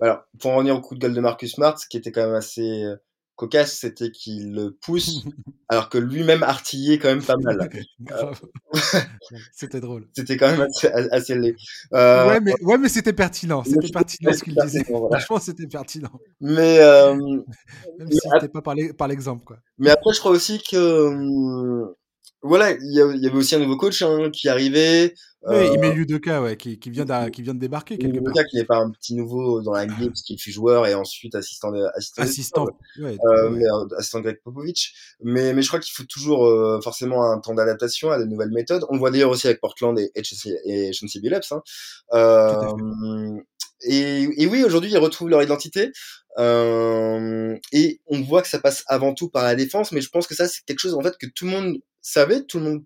[0.01, 2.27] Alors, pour en revenir au coup de gueule de Marcus Smart, ce qui était quand
[2.27, 2.85] même assez
[3.37, 5.23] cocasse, c'était qu'il le pousse,
[5.69, 7.69] alors que lui-même artillait quand même pas mal.
[9.53, 10.09] c'était drôle.
[10.17, 11.55] C'était quand même assez, assez laid.
[11.95, 12.29] Euh...
[12.29, 13.63] Ouais, mais, ouais, mais c'était pertinent.
[13.65, 14.85] C'était pertinent ce qu'il disait.
[14.85, 16.21] Franchement, c'était pertinent.
[16.41, 17.15] Mais, euh...
[17.15, 19.59] même si c'était pas par l'exemple, quoi.
[19.79, 21.95] Mais après, je crois aussi que, hum,
[22.43, 25.15] voilà, il y, avait aussi un nouveau coach hein, qui arrivait.
[25.49, 28.57] Oui, euh, Ime Yudoka, ouais, qui, qui, vient qui vient de débarquer quelque Yudoka, qui
[28.57, 31.71] n'est pas un petit nouveau dans la NBA, parce qu'il fut joueur et ensuite assistant
[31.71, 32.67] de, assistant, assistant,
[32.99, 34.95] ouais, euh, Mais, euh, assistant Greg Popovich.
[35.23, 38.51] Mais, mais je crois qu'il faut toujours euh, forcément un temps d'adaptation à de nouvelles
[38.51, 38.85] méthodes.
[38.89, 41.53] On le voit d'ailleurs aussi avec Portland et, et, Chauncey Billups.
[41.53, 41.63] Hein.
[42.13, 43.39] Euh,
[43.83, 45.93] et, et, oui, aujourd'hui, ils retrouvent leur identité.
[46.39, 50.27] Euh, et on voit que ça passe avant tout par la défense, mais je pense
[50.27, 52.85] que ça, c'est quelque chose en fait que tout le monde savait, tout le monde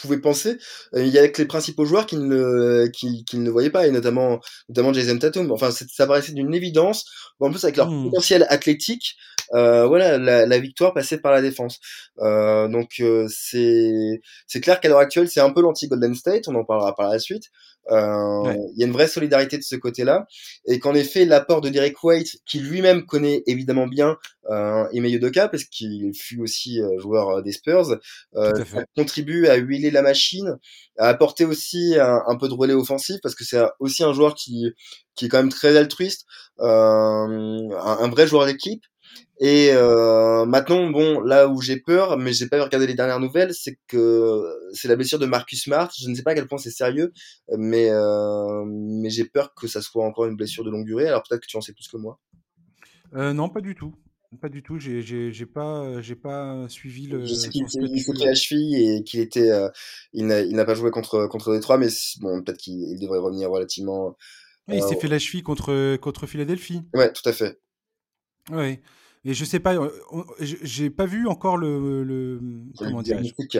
[0.00, 0.58] pouvait penser.
[0.94, 3.70] Euh, il y a que les principaux joueurs qui ne, qui, qui ne le voyaient
[3.70, 5.50] pas, et notamment, notamment Jason Tatum.
[5.52, 7.04] Enfin, ça paraissait d'une évidence.
[7.40, 8.10] En plus, avec leur mmh.
[8.10, 9.16] potentiel athlétique,
[9.52, 11.80] euh, voilà, la, la, victoire passait par la défense.
[12.20, 16.48] Euh, donc, euh, c'est, c'est clair qu'à l'heure actuelle, c'est un peu l'anti-Golden State.
[16.48, 17.50] On en parlera par la suite.
[17.90, 20.26] Euh, il y a une vraie solidarité de ce côté-là,
[20.66, 24.16] et qu'en effet l'apport de Derek White, qui lui-même connaît évidemment bien
[24.50, 27.96] euh, Ime Yudoka, parce qu'il fut aussi euh, joueur euh, des Spurs,
[28.36, 28.52] euh,
[28.96, 30.56] contribue à huiler la machine,
[30.98, 34.34] à apporter aussi un, un peu de relais offensif, parce que c'est aussi un joueur
[34.34, 34.72] qui
[35.16, 36.24] qui est quand même très altruiste,
[36.58, 38.84] un, un vrai joueur d'équipe.
[39.42, 43.54] Et euh, maintenant, bon, là où j'ai peur, mais j'ai pas regardé les dernières nouvelles,
[43.54, 44.44] c'est que
[44.74, 45.90] c'est la blessure de Marcus Smart.
[45.98, 47.14] Je ne sais pas à quel point c'est sérieux,
[47.56, 51.08] mais euh, mais j'ai peur que ça soit encore une blessure de longue durée.
[51.08, 52.20] Alors peut-être que tu en sais plus que moi.
[53.14, 53.94] Euh, non, pas du tout.
[54.42, 54.78] Pas du tout.
[54.78, 57.24] J'ai j'ai pas j'ai pas suivi le.
[57.24, 57.80] Je sais qu'il s'est
[58.22, 59.50] la cheville et qu'il était
[60.12, 61.88] il n'a pas joué contre contre Détroit, mais
[62.20, 64.18] bon peut-être qu'il devrait revenir relativement.
[64.68, 66.82] Il s'est fait la cheville contre contre Philadelphie.
[66.92, 67.58] Ouais, tout à fait.
[68.50, 68.80] Oui.
[69.24, 69.76] Et je sais pas,
[70.40, 72.40] j'ai pas vu encore le, le
[72.76, 73.58] comment diagnostic.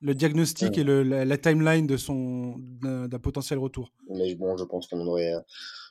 [0.00, 3.92] Le diagnostic et le, la, timeline de son d'un potentiel retour.
[4.08, 5.32] Mais bon, je pense qu'on aurait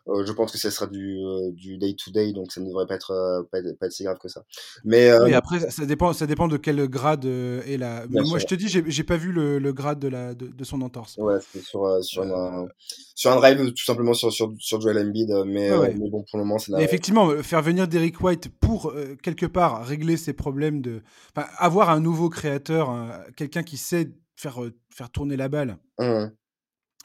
[0.07, 2.67] Euh, je pense que ça sera du euh, du day to day, donc ça ne
[2.67, 4.43] devrait pas être euh, pas, être, pas être si grave que ça.
[4.83, 8.05] Mais oui, après ça dépend ça dépend de quel grade est la.
[8.09, 10.63] Mais moi je te dis j'ai pas vu le, le, grade de la de, de
[10.63, 11.17] son entorse.
[11.17, 12.67] Ouais, sur sur, un,
[13.13, 16.45] sur un drive tout simplement sur sur sur Joel Embiid, mais, mais bon pour le
[16.45, 16.71] moment c'est.
[16.81, 21.01] Effectivement, faire venir Derrick White pour quelque part régler ses problèmes de,
[21.35, 22.95] enfin, avoir un nouveau créateur,
[23.35, 25.77] quelqu'un qui sait faire faire tourner la balle.
[25.99, 26.29] Mmh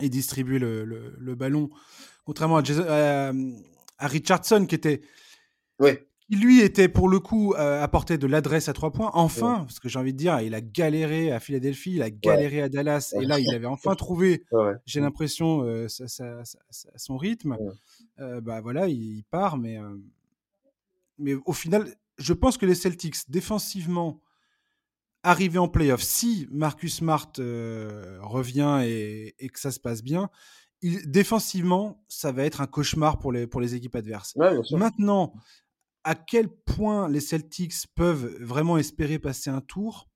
[0.01, 1.71] et distribuer le, le, le ballon
[2.27, 3.33] contrairement à,
[3.99, 5.01] à, Richardson qui était.
[5.79, 6.07] Ouais.
[6.29, 9.13] Qui lui était pour le coup euh, apporté de l'adresse à trois points.
[9.15, 12.63] Enfin, parce que j'ai envie de dire, il a galéré à Philadelphie, il a galéré
[12.63, 14.45] à Dallas, et là il avait enfin trouvé,
[14.87, 15.87] j'ai l'impression, euh,
[16.97, 17.57] son rythme.
[18.19, 19.79] Euh, bah voilà, il, part, mais,
[21.19, 24.21] mais au final, je pense que les Celtics, défensivement,
[25.23, 30.29] arrivés en playoff, si Marcus Smart revient et, et, que ça se passe bien,
[30.83, 34.37] défensivement, ça va être un cauchemar pour les, pour les équipes adverses.
[34.73, 35.33] Maintenant,
[36.05, 40.09] à quel point les Celtics peuvent vraiment espérer passer un tour,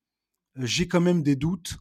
[0.58, 1.78] euh, j'ai quand même des doutes.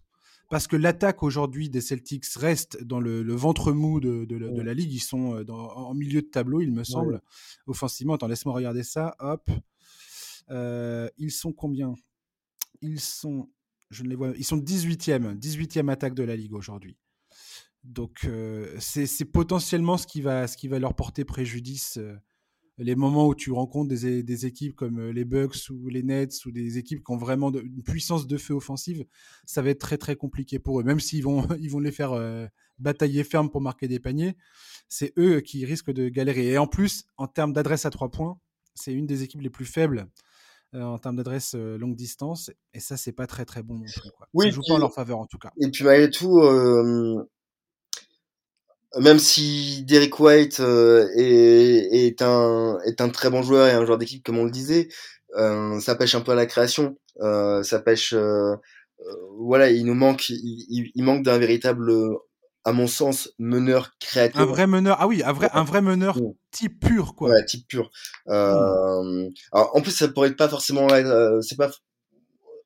[0.50, 4.26] Parce que l'attaque aujourd'hui des Celtics reste dans le, ventre mou de,
[4.64, 4.92] la ligue.
[4.92, 7.22] Ils sont euh, en milieu de tableau, il me semble,
[7.68, 8.16] offensivement.
[8.16, 9.16] Attends, laisse-moi regarder ça.
[9.20, 9.48] Hop.
[10.50, 11.94] Euh, ils sont combien?
[12.82, 13.48] Ils sont,
[13.92, 16.98] je ne les vois, ils sont 18e, 18e attaque de la ligue aujourd'hui.
[17.84, 21.98] Donc euh, c'est potentiellement ce qui, va, ce qui va leur porter préjudice.
[21.98, 22.16] Euh,
[22.78, 26.46] les moments où tu rencontres des, des, équipes comme euh, les Bucks ou les Nets
[26.46, 29.06] ou des équipes qui ont vraiment une puissance de feu offensive,
[29.46, 30.84] ça va être très très compliqué pour eux.
[30.84, 32.12] Même s'ils vont, ils vont les faire
[32.78, 34.38] batailler ferme pour marquer des paniers,
[34.88, 36.48] c'est eux qui risquent de galérer.
[36.48, 38.40] Et en plus, en termes d'adresse à trois points,
[38.76, 40.08] c'est une des équipes les plus faibles
[40.74, 42.50] en termes d'adresse longue distance.
[42.74, 44.10] Et ça, c'est pas très très bon non plus.
[44.12, 44.30] Quoi.
[44.34, 45.52] Oui, ça joue pas en leur faveur en tout cas.
[45.60, 46.40] Et puis malgré tout,
[48.98, 53.86] même si Derek White euh, est, est, un, est un très bon joueur et un
[53.86, 54.90] joueur d'équipe, comme on le disait,
[55.38, 56.98] euh, ça pêche un peu à la création.
[57.22, 58.14] Euh, ça pêche.
[58.14, 58.56] Euh,
[59.02, 61.92] euh, voilà, il nous manque, il, il manque d'un véritable,
[62.66, 64.42] à mon sens, meneur créateur.
[64.42, 64.98] Un vrai meneur.
[65.00, 66.18] Ah oui, un vrai, un vrai meneur
[66.52, 67.30] type pur, quoi.
[67.30, 67.92] Ouais, type pur.
[68.26, 69.30] Mmh.
[69.52, 70.88] alors, en plus, ça pourrait pas forcément
[71.42, 71.70] c'est pas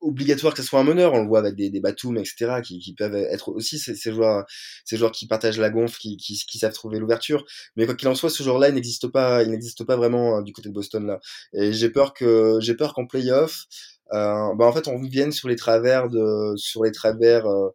[0.04, 1.14] obligatoire que ce soit un meneur.
[1.14, 4.12] On le voit avec des, des Batum, etc., qui, qui peuvent être aussi ces, ces,
[4.14, 4.46] joueurs,
[4.86, 7.46] ces joueurs qui partagent la gonfle, qui, qui, qui savent trouver l'ouverture.
[7.76, 10.42] Mais quoi qu'il en soit, ce joueur-là, il n'existe pas, il n'existe pas vraiment hein,
[10.42, 11.20] du côté de Boston là.
[11.54, 13.66] Et j'ai peur que, j'ai peur qu'en playoff,
[14.14, 17.70] euh, bah en fait, on vienne sur les travers de, sur les travers euh,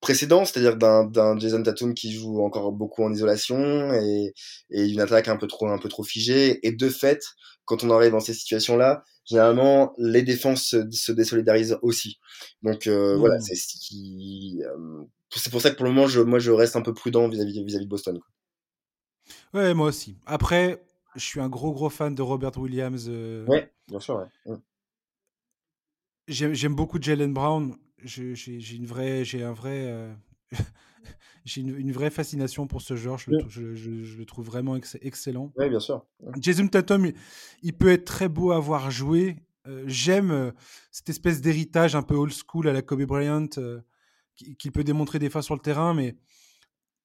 [0.00, 4.34] précédents, c'est-à-dire d'un, d'un Jason Tatum qui joue encore beaucoup en isolation et,
[4.70, 6.66] et une attaque un peu trop, un peu trop figée.
[6.66, 7.24] Et de fait,
[7.64, 12.18] quand on arrive dans ces situations-là, généralement les défenses se, se désolidarisent aussi.
[12.62, 13.42] Donc euh, voilà, mmh.
[13.42, 15.04] c'est ce qui, euh,
[15.34, 17.64] c'est pour ça que pour le moment, je, moi, je reste un peu prudent vis-à-vis
[17.64, 18.18] vis-à-vis de Boston.
[18.18, 19.60] Quoi.
[19.60, 20.16] Ouais, moi aussi.
[20.26, 23.06] Après, je suis un gros gros fan de Robert Williams.
[23.08, 23.46] Euh...
[23.46, 24.16] Ouais, bien sûr.
[24.46, 24.54] Ouais.
[24.54, 24.58] Mmh.
[26.28, 27.76] J'aime beaucoup Jalen Brown.
[28.04, 29.86] J'ai une vraie, j'ai un vrai.
[29.86, 30.12] Euh,
[31.44, 33.18] j'ai une, une, vraie fascination pour ce genre.
[33.18, 35.52] Je, le, je, je, je le trouve vraiment ex excellent.
[35.56, 36.04] Oui, bien sûr.
[36.40, 37.14] Jason Tatum, il,
[37.62, 39.36] il, peut être très beau à voir jouer.
[39.66, 40.50] Euh, J'aime euh,
[40.90, 43.80] cette espèce d'héritage un peu old school à la Kobe Bryant euh,
[44.34, 46.16] qu'il peut démontrer des fois sur le terrain, mais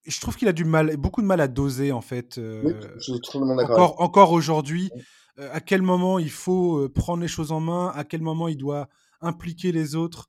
[0.06, 2.38] je trouve qu'il a du mal, beaucoup de mal à doser en fait.
[2.38, 4.90] Oui, je trouve encore, encore aujourd'hui,
[5.36, 8.88] à quel moment il faut prendre les choses en main, à quel moment il doit
[9.20, 10.28] impliquer les autres.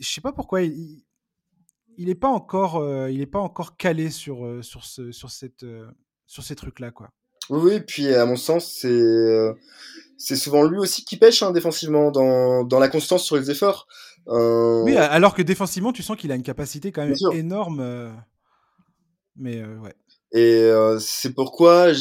[0.00, 1.04] Je sais pas pourquoi il,
[1.96, 5.30] il n'est pas encore, euh, il est pas encore calé sur euh, sur ce, sur
[5.30, 5.86] cette, euh,
[6.26, 7.10] sur ces trucs là quoi.
[7.48, 9.54] Oui, puis à mon sens c'est
[10.18, 13.86] c'est souvent lui aussi qui pêche hein, défensivement dans, dans la constance sur les efforts.
[14.28, 18.12] Oui, alors que défensivement tu sens qu'il a une capacité quand même énorme.
[19.36, 19.94] Mais ouais.
[20.32, 20.68] Et
[20.98, 21.92] c'est pourquoi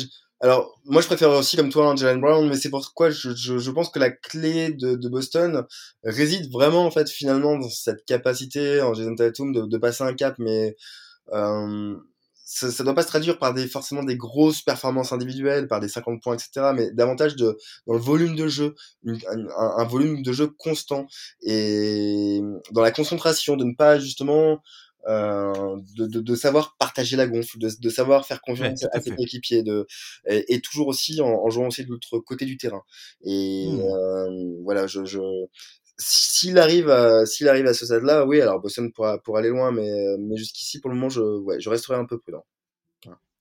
[0.42, 3.58] alors, moi, je préfère aussi, comme toi, hein, Jalen Brown, mais c'est pourquoi je, je,
[3.58, 5.66] je, pense que la clé de, de, Boston
[6.04, 10.14] réside vraiment, en fait, finalement, dans cette capacité en Jason Tatum de, de passer un
[10.14, 10.76] cap, mais
[11.34, 11.96] euh,
[12.46, 15.88] ça, ça doit pas se traduire par des forcément des grosses performances individuelles, par des
[15.88, 17.58] 50 points, etc., mais davantage de
[17.88, 18.76] dans le volume de jeu,
[19.08, 19.14] un,
[19.58, 21.08] un, un volume de jeu constant
[21.42, 24.62] et dans la concentration, de ne pas justement
[25.08, 29.02] euh, de, de, de, savoir partager la gonfle, de, de savoir faire confiance ouais, à
[29.02, 29.86] ses équipiers, de,
[30.28, 32.82] et, et, toujours aussi en, en, jouant aussi de l'autre côté du terrain.
[33.24, 33.80] Et mmh.
[33.80, 35.20] euh, voilà, je, je
[35.98, 39.72] s'il arrive à s'il arrive à ce stade-là, oui, alors Boston pourra, pour aller loin,
[39.72, 42.44] mais, mais jusqu'ici pour le moment, je, ouais, je resterai un peu prudent.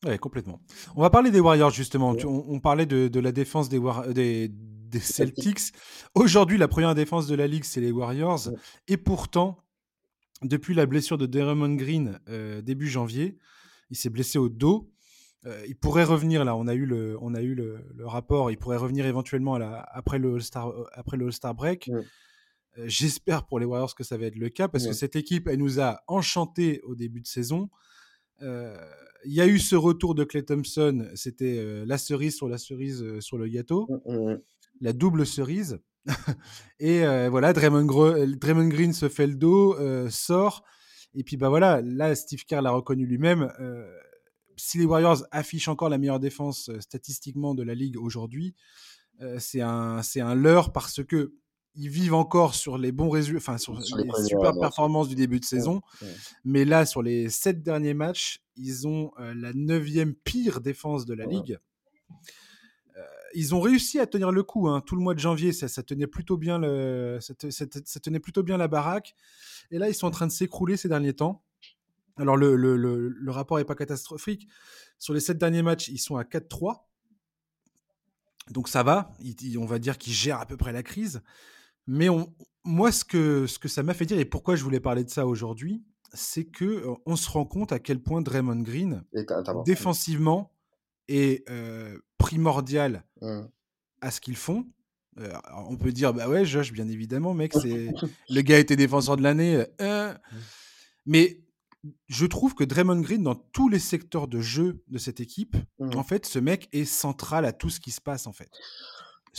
[0.04, 0.60] Ouais, complètement.
[0.96, 2.12] On va parler des Warriors justement.
[2.12, 2.24] Ouais.
[2.26, 5.72] On, on, parlait de, de, la défense des, War des, des Celtics.
[6.14, 8.48] Aujourd'hui, la première défense de la ligue, c'est les Warriors.
[8.48, 8.54] Ouais.
[8.88, 9.63] Et pourtant,
[10.43, 13.39] depuis la blessure de Deremon Green euh, début janvier.
[13.91, 14.91] Il s'est blessé au dos.
[15.68, 16.57] il pourrait revenir là.
[16.57, 18.51] On a eu le, on a eu le, rapport.
[18.51, 21.91] Il pourrait revenir éventuellement après le All-Star, après le All-Star break.
[22.87, 25.59] J'espère pour les Warriors que ça va être le cas parce que cette équipe, elle
[25.59, 27.68] nous a enchanté au début de saison.
[28.41, 33.20] Il y a eu ce retour de Clay Thompson, c'était la cerise sur la cerise
[33.20, 33.87] sur le gâteau,
[34.80, 35.78] la double cerise.
[36.78, 37.86] Et voilà, Draymond,
[38.68, 39.76] Green se fait le dos,
[40.11, 40.64] sort.
[41.14, 43.50] Et puis bah voilà, là Steve Kerr l'a reconnu lui-même.
[44.57, 48.55] si les Warriors affichent encore la meilleure défense statistiquement de la ligue aujourd'hui,
[49.38, 51.34] c'est un, un leurre parce que
[51.76, 53.82] ils vivent encore sur les bons résultats, enfin sur, les,
[54.26, 55.80] super performances du début de saison.
[56.44, 61.26] Mais là, sur les sept derniers matchs, ils ont la neuvième pire défense de la
[61.26, 61.59] ligue.
[63.35, 64.68] Ils ont réussi à tenir le coup.
[64.68, 64.80] Hein.
[64.80, 68.57] Tout le mois de janvier, ça, ça tenait plutôt bien le, ça, tenait plutôt bien
[68.57, 69.14] la baraque.
[69.70, 71.43] Et là, ils sont en train de s'écrouler ces derniers temps.
[72.16, 74.49] Alors, le, le, le, rapport n'est pas catastrophique.
[74.99, 76.85] Sur les sept derniers matchs, ils sont à 4-3.
[78.51, 79.11] Donc ça va,
[79.59, 81.22] on va dire qu'ils gèrent à peu près la crise.
[81.87, 82.09] Mais
[82.64, 85.11] moi, ce que, ce que ça m'a fait dire et pourquoi je voulais parler de
[85.11, 85.82] ça aujourd'hui,
[86.12, 89.05] c'est que on se rend compte à quel point Draymond Green,
[89.64, 90.53] défensivement,
[91.09, 91.46] est
[92.18, 93.42] primordial mmh.
[94.00, 94.66] à ce qu'ils font.
[95.68, 97.92] on peut dire, bah ouais, Josh, bien évidemment, mec, c'est
[98.30, 99.64] le gars était défenseur de l'année.
[99.78, 100.14] Hein.
[100.14, 100.36] Mmh.
[101.07, 101.40] Mais
[102.09, 105.96] je trouve que Draymond Green, dans tous les secteurs de jeu de cette équipe, mmh.
[105.96, 108.50] en fait, ce mec est central à tout ce qui se passe, en fait.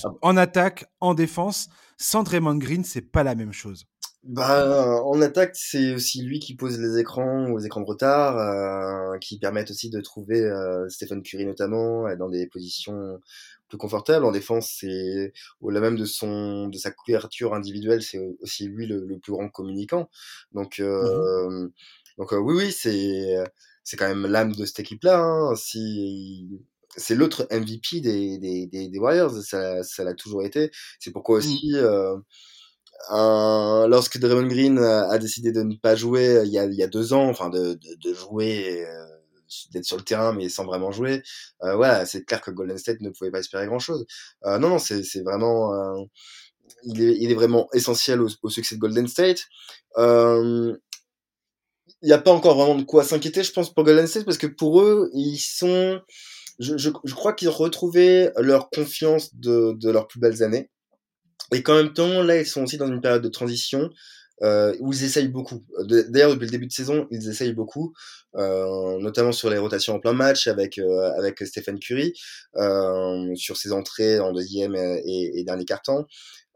[0.04, 0.10] Ah.
[0.22, 3.86] En attaque, en défense, sans Draymond Green, c'est pas la même chose.
[4.26, 9.20] Bah, en attaque, c'est aussi lui qui pose les écrans aux écrans de retard, euh,
[9.20, 13.20] qui permettent aussi de trouver euh, Stephen Curry notamment dans des positions
[13.68, 14.26] plus confortables.
[14.26, 19.06] En défense, c'est au-delà même de son de sa couverture individuelle, c'est aussi lui le,
[19.20, 20.10] plus grand communicant.
[20.54, 21.68] Donc, mmh euh,
[22.18, 23.36] donc oui, oui, c'est
[23.84, 25.20] c'est quand même l'âme de cette équipe-là.
[25.20, 25.56] Hein.
[25.56, 26.50] Si
[26.98, 30.72] c'est l'autre MVP des, des, des, Warriors, ça, ça l'a toujours été.
[31.00, 32.24] C'est pourquoi mmh.
[33.12, 36.84] Euh, lorsque Draymond Green a, décidé de ne pas jouer il y a, il y
[36.84, 37.78] a deux ans, enfin de,
[38.14, 39.06] jouer, euh,
[39.72, 41.22] d'être sur le terrain mais sans vraiment jouer,
[41.64, 44.06] euh, voilà, c'est clair que Golden State ne pouvait pas espérer grand-chose.
[44.46, 46.04] Euh, non, non, c'est, vraiment, euh,
[46.84, 49.46] il, est, vraiment essentiel au, succès de Golden State.
[49.98, 50.76] Euh,
[52.02, 54.38] il n'y a pas encore vraiment de quoi s'inquiéter, je pense, pour Golden State, parce
[54.38, 56.02] que pour eux, ils sont,
[56.60, 60.70] je, crois qu'ils ont retrouvé leur confiance de leurs plus belles années.
[61.54, 63.90] Et qu'en même temps, là, ils sont aussi dans une période de transition
[64.44, 65.64] euh, où ils essayent beaucoup.
[65.80, 67.94] D'ailleurs, depuis le début de saison, ils essayent beaucoup,
[68.36, 72.14] euh, notamment sur les rotations en plein match avec euh, avec Stephen Curry,
[72.58, 76.06] euh, sur ses entrées en deuxième et, et dernier quart-temps.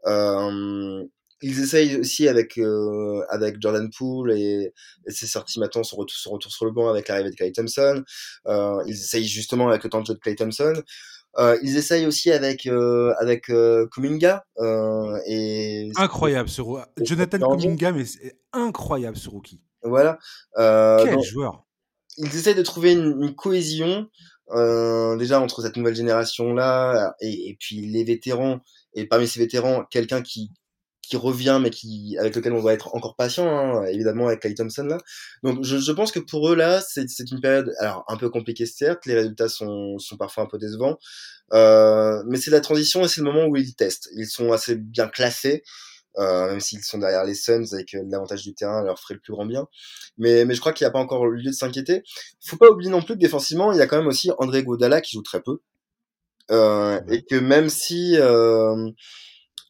[0.06, 1.04] Euh,
[1.42, 4.72] ils essayent aussi avec euh, avec Jordan Poole et,
[5.08, 8.04] ses sorties maintenant son retour, sur le banc avec l'arrivée de Clay Thompson.
[8.46, 10.74] Euh, ils essayent justement avec le temps de Clay Thompson.
[11.38, 16.60] Euh, ils essayent aussi avec euh, avec euh, Kuminga euh, et incroyable ce
[17.00, 19.60] Jonathan Kuminga mais c'est incroyable ce rookie.
[19.82, 20.18] Voilà.
[20.56, 21.64] Quel joueur.
[22.18, 24.08] Ils essayent de trouver une, une cohésion
[25.18, 28.60] déjà entre cette nouvelle génération là et, et puis les vétérans
[28.94, 30.50] et parmi ces vétérans quelqu'un qui
[31.02, 34.54] qui revient, mais qui avec lequel on doit être encore patient, hein, évidemment avec Clay
[34.54, 34.98] Thompson là.
[35.42, 38.66] Donc je, je pense que pour eux là, c'est une période alors un peu compliquée
[38.66, 40.98] certes, les résultats sont, sont parfois un peu décevants,
[41.52, 44.08] euh, mais c'est la transition et c'est le moment où ils testent.
[44.16, 45.62] Ils sont assez bien classés.
[46.18, 49.20] Euh, même s'ils sont derrière les Suns avec euh, l'avantage du terrain leur ferait le
[49.20, 49.68] plus grand bien.
[50.18, 52.02] Mais, mais je crois qu'il n'y a pas encore lieu de s'inquiéter.
[52.44, 55.00] Faut pas oublier non plus que défensivement, il y a quand même aussi André Godala
[55.00, 55.60] qui joue très peu.
[56.50, 58.90] Euh, et que même si euh,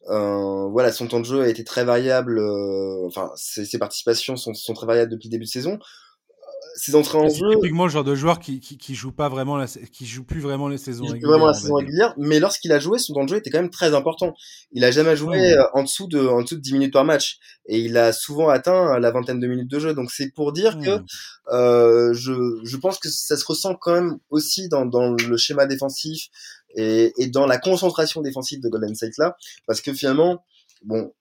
[0.09, 2.39] euh, voilà, son temps de jeu a été très variable.
[2.39, 5.79] Euh, enfin, ses, ses, participations sont, sont, très variables depuis le début de saison.
[6.75, 7.47] Ses entrées en jeu.
[7.51, 10.23] C'est typiquement le genre de joueur qui, qui, qui, joue pas vraiment, la, qui joue
[10.23, 11.29] plus vraiment les saisons régulières.
[11.29, 13.69] Vraiment la saison régulière, mais lorsqu'il a joué, son temps de jeu était quand même
[13.69, 14.33] très important.
[14.71, 15.67] Il a jamais joué mmh.
[15.73, 18.97] en dessous de, en dessous de 10 minutes par match, et il a souvent atteint
[18.99, 19.93] la vingtaine de minutes de jeu.
[19.93, 21.01] Donc c'est pour dire que
[21.53, 22.33] euh, je,
[22.63, 26.29] je pense que ça se ressent quand même aussi dans, dans le schéma défensif
[26.75, 29.35] et, et, dans la concentration défensive de Golden State là,
[29.67, 30.43] parce que finalement,
[30.83, 31.13] bon,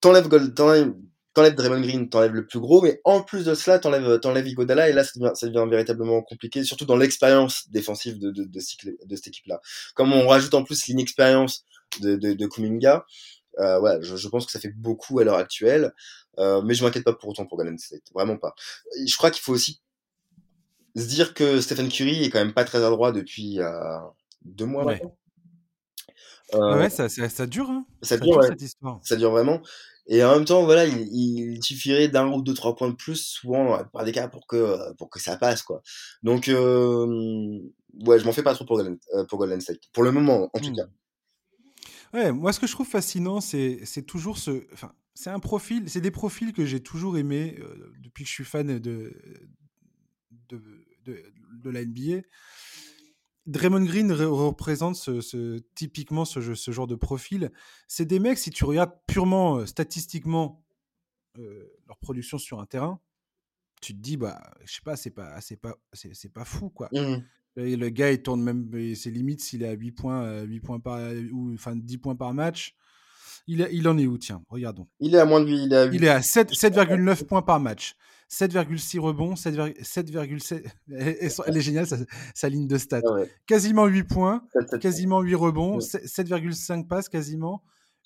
[0.00, 0.94] t'enlèves t'enlèves
[1.34, 4.88] t'enlèves Draymond Green, t'enlèves le plus gros, mais en plus de cela, t'enlèves t'enlèves Igodala
[4.88, 8.60] et là ça devient, ça devient véritablement compliqué, surtout dans l'expérience défensive de, de, de,
[9.06, 9.60] de cette équipe là.
[9.94, 11.64] Comme on rajoute en plus l'inexpérience
[12.00, 13.04] de, de, de Kuminga,
[13.58, 15.92] euh, ouais, je, je, pense que ça fait beaucoup à l'heure actuelle,
[16.38, 18.54] euh, mais je m'inquiète pas pour autant pour Golden State, vraiment pas.
[19.06, 19.80] Je crois qu'il faut aussi
[20.96, 23.98] se dire que Stephen Curry est quand même pas très adroit depuis euh,
[24.44, 24.94] deux mois ouais.
[24.94, 25.16] maintenant.
[26.54, 28.46] Euh, ouais, ça, ça, ça, dure, hein ça, ça, dure, ouais.
[28.48, 29.00] cette histoire.
[29.02, 29.62] Ça dure vraiment.
[30.06, 33.16] Et en même temps, voilà, il, il suffirait d'un ou deux, trois points de plus,
[33.16, 35.80] souvent, par des cas, pour que, pour que ça passe, quoi.
[36.22, 37.58] Donc, euh,
[38.04, 39.80] ouais, je m'en fais pas trop pour Golden, pour Golden State.
[39.92, 40.76] Pour le moment, en tout Hmm.
[40.76, 40.86] cas.
[42.12, 44.66] Ouais, moi, ce que je trouve fascinant, c'est c'est toujours ce.
[44.74, 48.34] Enfin, c'est un profil, c'est des profils que j'ai toujours aimés euh, depuis que je
[48.34, 49.14] suis fan de,
[50.50, 50.62] de,
[51.06, 51.22] de,
[51.54, 52.20] de la NBA.
[53.46, 57.50] Draymond Green re- représente ce, ce- typiquement ce, genre de profil.
[57.88, 60.64] C'est des mecs, si tu regardes purement euh, statistiquement
[61.38, 63.00] euh, leur production sur un terrain,
[63.80, 66.88] tu te dis, bah, je sais pas, c'est pas, c'est pas, c'est pas fou, quoi.
[66.92, 67.24] Mhm.
[67.56, 70.80] Le, le gars, il tourne même, c'est limite s'il est à 8 points, 8 points
[70.80, 71.00] par,
[71.32, 72.74] ou enfin 10 points par match.
[73.48, 74.86] Il, il en est où, tiens, regardons.
[75.00, 75.96] Il est à moins de 8, il est à 8.
[75.96, 77.94] Il est à 7 7,9 points par match.
[78.30, 79.82] 7,6 rebonds, 7,7.
[79.82, 81.16] 7,7 elle,
[81.46, 81.96] elle- est géniale, sa,
[82.34, 83.00] sa ligne de stats.
[83.12, 83.30] Ouais.
[83.46, 85.80] Quasiment 8 points, 7, 7, quasiment 8 rebonds, Ouais.
[85.80, 87.62] 7 7,5 passes quasiment,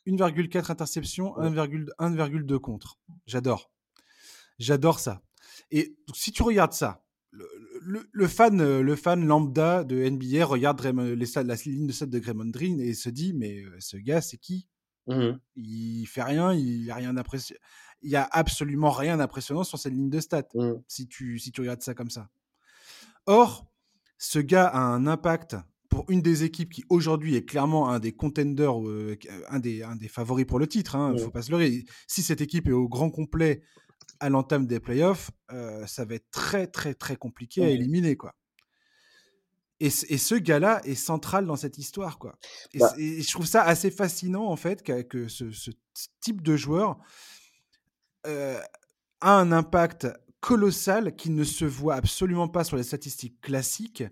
[0.07, 1.49] 1,4 interceptions, Ouais.
[1.49, 2.99] 1,2 1,2 contre.
[3.26, 3.70] J'adore.
[4.59, 5.22] J'adore ça.
[5.70, 7.47] Et donc, si tu regardes ça, le,
[7.82, 11.93] le- le fan, le fan lambda de NBA regarde Draymond- les stats- la ligne de
[11.93, 14.66] stats de Draymond Green et se dit mais euh, ce gars c'est qui?
[15.07, 15.38] Mhm.
[15.57, 17.61] Il fait rien, il y a rien d'impressionnant.
[18.02, 20.82] Il y a absolument rien d'impressionnant sur cette ligne de stats Mhm.
[20.88, 22.28] si tu si tu regardes ça comme ça.
[23.26, 23.66] Or,
[24.18, 25.57] ce gars a un impact
[25.88, 29.16] pour une des équipes qui aujourd'hui est clairement un des contenders, euh,
[29.48, 30.96] un, des, un des favoris pour le titre.
[30.96, 31.22] Il Ouais.
[31.22, 31.84] faut pas se leurrer.
[32.07, 33.62] Si cette équipe est au grand complet
[34.20, 38.34] à l'entame des playoffs, euh, ça va être très très très compliqué à éliminer quoi.
[39.80, 42.38] Et, ce- et ce gars-là est central dans cette histoire quoi.
[42.72, 42.92] Et, Bah.
[42.96, 45.70] et je trouve ça assez fascinant en fait que, que ce, ce
[46.20, 46.98] type de joueur
[48.26, 48.58] euh,
[49.20, 50.08] a un impact
[50.40, 54.04] colossal qui ne se voit absolument pas sur les statistiques classiques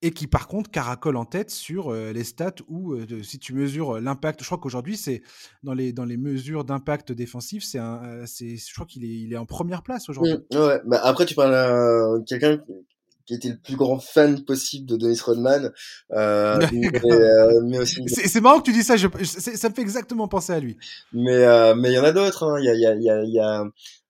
[0.00, 3.38] et qui par contre caracole en tête sur euh, les stats où euh, de- si
[3.38, 5.22] tu mesures euh, l'impact, je crois qu'aujourd'hui c'est
[5.64, 9.32] dans les, dans les mesures d'impact défensif, c'est un, c'est, je crois qu'il est, il
[9.32, 10.34] est en première place aujourd'hui.
[10.52, 10.58] Mhm.
[10.60, 10.80] Ouais.
[10.86, 12.58] Bah, après, tu parles à quelqu'un
[13.28, 15.70] qui était le plus grand fan possible de Dennis Rodman,
[16.12, 19.82] euh, mais, euh, mais aussi C'est, marrant que tu dis ça, je, ça me fait
[19.82, 20.78] exactement penser à lui.
[21.12, 22.44] Mais euh, mais il y en a d'autres.
[22.44, 22.58] hein.
[22.58, 23.64] Il y a il y a il y a, il y a...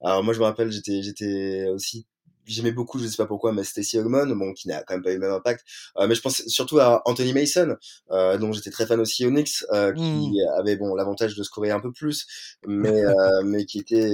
[0.05, 2.07] Alors moi je me rappelle j'étais j'étais aussi
[2.53, 5.11] j'aimais beaucoup je sais pas pourquoi mais Stacey Ogmon bon qui n'a quand même pas
[5.11, 5.65] eu le même impact.
[5.99, 7.77] Euh, mais je pense surtout à Anthony Mason
[8.11, 10.59] euh, dont j'étais très fan aussi au Knicks euh, qui Mm.
[10.59, 12.27] avait bon l'avantage de scorer un peu plus
[12.67, 14.11] mais euh, mais qui était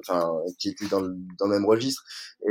[0.00, 2.02] enfin qui était dans le dans le même registre.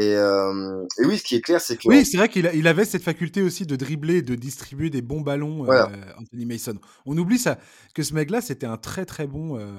[0.02, 2.68] Et euh, et oui ce qui est clair c'est que Oui, c'est vrai qu'il il
[2.68, 5.90] avait cette faculté aussi de dribbler, de distribuer des bons ballons, Voilà.
[5.92, 6.76] euh, Anthony Mason.
[7.06, 7.58] On oublie ça,
[7.94, 9.72] que ce mec-là, c'était un très très bon euh,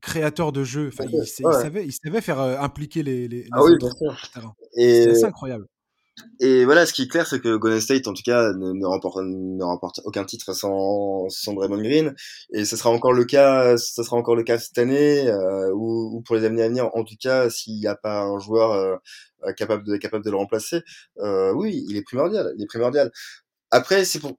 [0.00, 0.88] créateur de jeu.
[0.88, 1.52] Enfin, il, sait- il Ouais.
[1.62, 4.16] savait, il savait faire euh, impliquer les, les, les ah oui bien sûr.
[4.76, 5.66] Et assez incroyable.
[6.38, 8.84] Et voilà, ce qui est clair, c'est que Golden State, en tout cas, ne, ne
[8.86, 12.14] remporte, ne remporte aucun titre sans, sans Draymond Green.
[12.52, 16.16] Et ce sera encore le cas, ce sera encore le cas cette année, euh, ou,
[16.16, 16.90] ou pour les années à venir.
[16.94, 20.36] En tout cas, s'il n'y a pas un joueur euh, capable de, capable de le
[20.36, 20.82] remplacer,
[21.20, 22.52] euh, oui, il est primordial.
[22.58, 23.10] Il est primordial.
[23.70, 24.32] Après, c'est pour,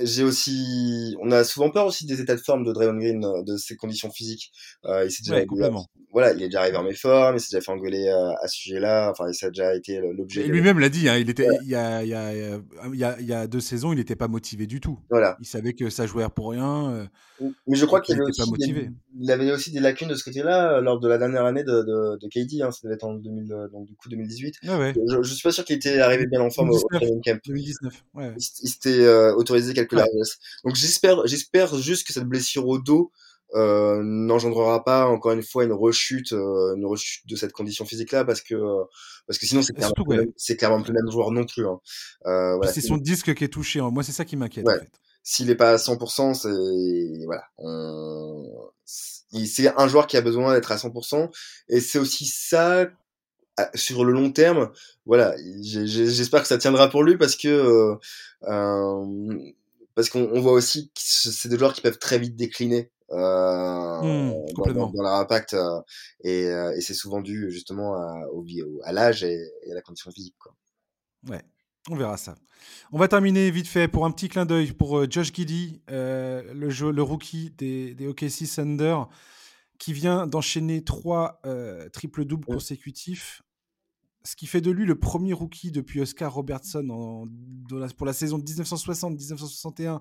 [0.00, 3.42] j'ai aussi, on a souvent peur aussi des états de forme de Draymond Green, euh,
[3.42, 4.52] de ses conditions physiques.
[4.86, 5.86] Euh, il s'est déjà, Ouais, complètement.
[6.12, 8.56] voilà, il est déjà arrivé en méforme, il s'est déjà fait engueuler euh, à ce
[8.56, 9.10] sujet-là.
[9.10, 10.44] Enfin, ça a déjà été l'objet.
[10.44, 13.04] De- lui-même l'a dit, hein, il, était, il, y a, il, y a, il, y
[13.04, 14.98] a, il y a deux saisons, il n'était pas motivé du tout.
[15.10, 15.36] Voilà.
[15.40, 17.08] Il savait que ça jouait pour rien.
[17.40, 18.90] Mais je crois qu'il était pas des- motivé.
[19.20, 21.82] Il avait aussi des lacunes de ce côté-là euh, lors de la dernière année de,
[21.82, 24.56] de, de KD, hein, ça devait être en 2000, euh, donc du coup 2018.
[24.64, 24.94] Ouais, ouais.
[24.94, 27.00] Je, je suis pas sûr qu'il était arrivé bien en forme au, au 2019.
[27.00, 27.40] training camp.
[27.46, 28.04] 2019.
[28.14, 28.34] Ouais, ouais.
[28.36, 30.38] Il, s'était euh, autorisé quelques largesses.
[30.64, 33.10] Donc j'espère, j'espère juste que cette blessure au dos
[33.54, 38.24] euh, n'engendrera pas encore une fois une rechute, euh, une rechute de cette condition physique-là,
[38.24, 38.54] parce que
[39.26, 39.92] parce que sinon c'est clairement,
[40.58, 41.66] clairement plus le même joueur non plus.
[41.66, 41.78] Hein.
[42.24, 42.72] Voilà.
[42.72, 43.80] c'est son disque qui est touché.
[43.80, 43.90] hein.
[43.92, 44.90] Moi, c'est ça qui m'inquiète en fait.
[45.22, 48.44] S'il est pas à 100%, c'est voilà, on...
[48.84, 51.30] c'est un joueur qui a besoin d'être à 100%,
[51.68, 52.86] et c'est aussi ça
[53.74, 54.70] sur le long terme.
[55.06, 57.96] Voilà, j'espère que ça tiendra pour lui parce que euh,
[58.44, 59.52] euh,
[59.94, 62.90] parce qu'on on voit aussi que c'est des joueurs qui peuvent très vite décliner.
[63.10, 64.32] Euh, Hmm,
[64.74, 65.80] dans, leur impact euh,
[66.24, 68.46] et, euh, et c'est souvent dû justement à, au-
[68.84, 70.54] à l'âge et, et à la condition physique quoi.
[71.28, 71.42] Ouais,
[71.90, 72.34] on verra ça.
[72.92, 76.52] On va terminer vite fait pour un petit clin d'œil pour euh, Josh Giddy, euh,
[76.54, 78.98] le, jeu, le rookie des, des OKC Thunder,
[79.78, 82.54] qui vient d'enchaîner trois euh, triple-doubles Ouais.
[82.54, 83.42] consécutifs,
[84.24, 87.26] ce qui fait de lui le premier rookie depuis Oscar Robertson en-
[87.68, 90.00] dans la- pour la saison 1960-1961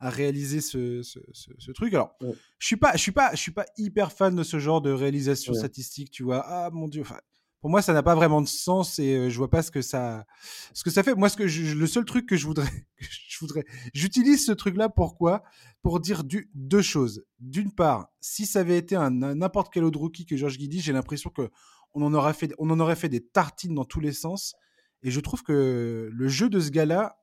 [0.00, 1.94] à réaliser ce, ce- ce- ce truc.
[1.94, 2.34] Alors, Ouais.
[2.58, 4.90] je suis pas, je suis pas, je suis pas hyper fan de ce genre de
[4.90, 5.58] réalisation Ouais.
[5.60, 6.10] statistique.
[6.10, 7.02] Tu vois, ah mon dieu.
[7.02, 7.18] Enfin,
[7.62, 10.26] pour moi, ça n'a pas vraiment de sens et je vois pas ce que ça,
[10.74, 11.14] ce que ça fait.
[11.14, 14.88] Moi, ce que le seul truc que je voudrais, je voudrais, j'utilise ce truc-là.
[14.88, 15.44] Pourquoi?
[15.80, 17.24] Pour dire deux choses.
[17.38, 20.92] D'une part, si ça avait été un n'importe quel autre rookie que George Guidi, j'ai
[20.92, 21.50] l'impression que
[21.94, 24.56] on en aurait fait, on en aurait fait des tartines dans tous les sens
[25.04, 27.16] Et je trouve que le jeu de ce gars-là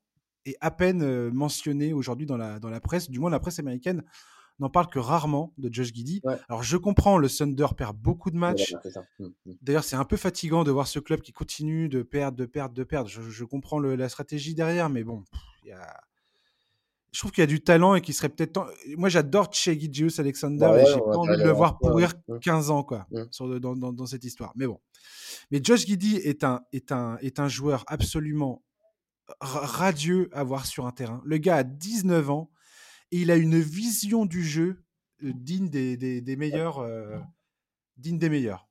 [0.45, 4.03] est à peine mentionné aujourd'hui dans la, dans la presse, du moins la presse américaine
[4.59, 6.21] n'en parle que rarement de Josh Giddy.
[6.47, 8.73] Alors je comprends, le Thunder perd beaucoup de matchs.
[9.19, 9.51] Mmh, mmh.
[9.61, 12.73] D'ailleurs, c'est un peu fatigant de voir ce club qui continue de perdre, de perdre,
[12.73, 13.09] de perdre.
[13.09, 15.23] Je, comprends la stratégie derrière, mais bon,
[17.11, 18.71] je trouve qu'il y a du talent et qu'il serait peut-être.
[18.97, 22.83] Moi, j'adore Che Gigius Alexander et j'ai pas envie de le voir pourrir 15 ans
[22.83, 23.59] quoi, mmh.
[23.59, 24.53] dans, dans, cette histoire.
[24.55, 24.79] Mais bon.
[25.51, 28.63] Mais Josh Giddy est un, est un, est un joueur absolument
[29.39, 31.21] radieux à voir sur un terrain.
[31.25, 32.51] Le gars a 19 ans
[33.11, 34.83] et il a une vision du jeu
[35.21, 36.85] digne des, des, meilleurs.
[37.97, 38.69] Digne des meilleurs.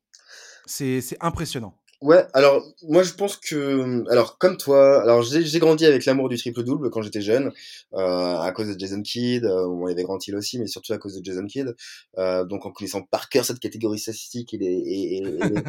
[0.67, 1.78] C'est impressionnant.
[2.01, 6.37] Ouais, alors moi je pense que, alors comme toi, alors j'ai grandi avec l'amour du
[6.39, 7.51] triple double quand j'étais jeune,
[7.95, 10.93] euh, à cause de Jason Kidd, euh, il y avait Grant Hill aussi, mais surtout
[10.93, 11.75] à cause de Jason Kidd,
[12.19, 15.23] euh, donc en connaissant par cœur cette catégorie statistique et les, et, et,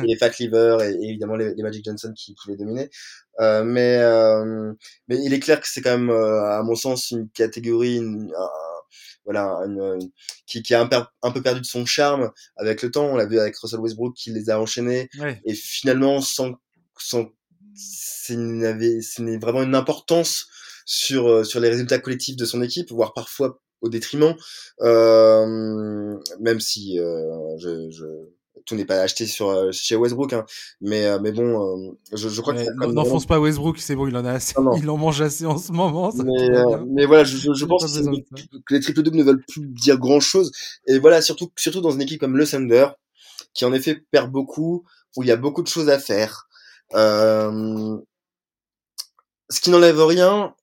[0.04, 2.92] les, Fat Lever et, évidemment les, Magic Johnson qui, qui les dominaient,
[3.40, 4.72] euh, mais euh,
[5.08, 8.32] mais il est clair que c'est quand même à mon sens une catégorie, une,
[9.26, 9.62] voilà,
[10.46, 10.90] qui, qui a un,
[11.22, 13.06] un, peu perdu de son charme avec le temps.
[13.06, 15.10] On l'a vu avec Russell Westbrook qui les a enchaînés
[15.46, 16.54] et finalement sans,
[16.98, 17.32] sans
[17.76, 18.36] c'est
[19.38, 20.48] vraiment une importance
[20.86, 24.36] sur euh, sur les résultats collectifs de son équipe, voire parfois au détriment.
[24.82, 28.06] Euh, même si euh, je, je
[28.66, 30.46] tout n'est pas acheté sur euh, chez Westbrook hein.
[30.82, 34.08] mais euh, mais bon euh, je, je crois ouais, que n'enfonce pas Westbrook c'est bon
[34.08, 34.54] il en a assez.
[34.78, 36.50] Il en mange assez en ce moment mais,
[36.88, 40.52] mais voilà je, je, pense que, les triple doubles ne veulent plus dire grand chose
[40.88, 42.88] et voilà surtout surtout dans une équipe comme le Thunder
[43.54, 44.86] qui en effet perd beaucoup
[45.16, 46.48] où il y a beaucoup de choses à faire.
[46.94, 47.98] Euh,
[49.50, 50.54] ce qui n'enlève rien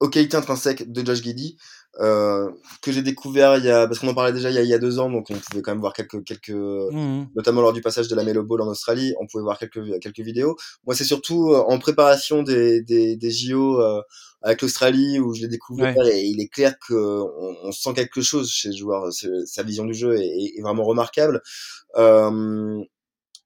[0.00, 1.56] aux qualités intrinsèques de Josh Giddy
[2.00, 4.62] euh, que j'ai découvert il y a parce qu'on en parlait déjà il y, a,
[4.62, 7.26] il y, a, deux ans donc on pouvait quand même voir quelques quelques mmh.
[7.36, 10.20] notamment lors du passage de la Melo Bowl en Australie on pouvait voir quelques quelques
[10.20, 10.56] vidéos.
[10.86, 14.00] Moi c'est surtout euh, en préparation des des, des JO euh,
[14.40, 18.22] avec l'Australie où je l'ai découvert et il est clair que on, on, sent quelque
[18.22, 19.12] chose chez le joueur
[19.44, 21.42] sa vision du jeu est, est vraiment remarquable.
[21.96, 22.82] Euh,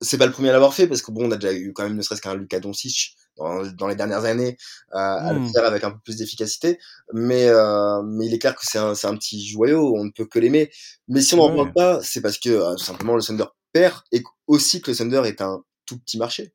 [0.01, 1.83] c'est pas le premier à l'avoir fait parce que bon on a déjà eu quand
[1.83, 4.57] même ne serait-ce qu'un Lucas Doncic dans, les dernières années
[4.95, 6.79] euh, à le faire avec un peu plus d'efficacité.
[7.13, 10.11] Mais, euh, mais il est clair que c'est un, c'est un petit joyau, on ne
[10.11, 10.71] peut que l'aimer.
[11.09, 14.23] Mais si on n'en parle pas, c'est parce que euh, simplement le Thunder perd et
[14.47, 16.53] aussi que le Thunder est un tout petit marché.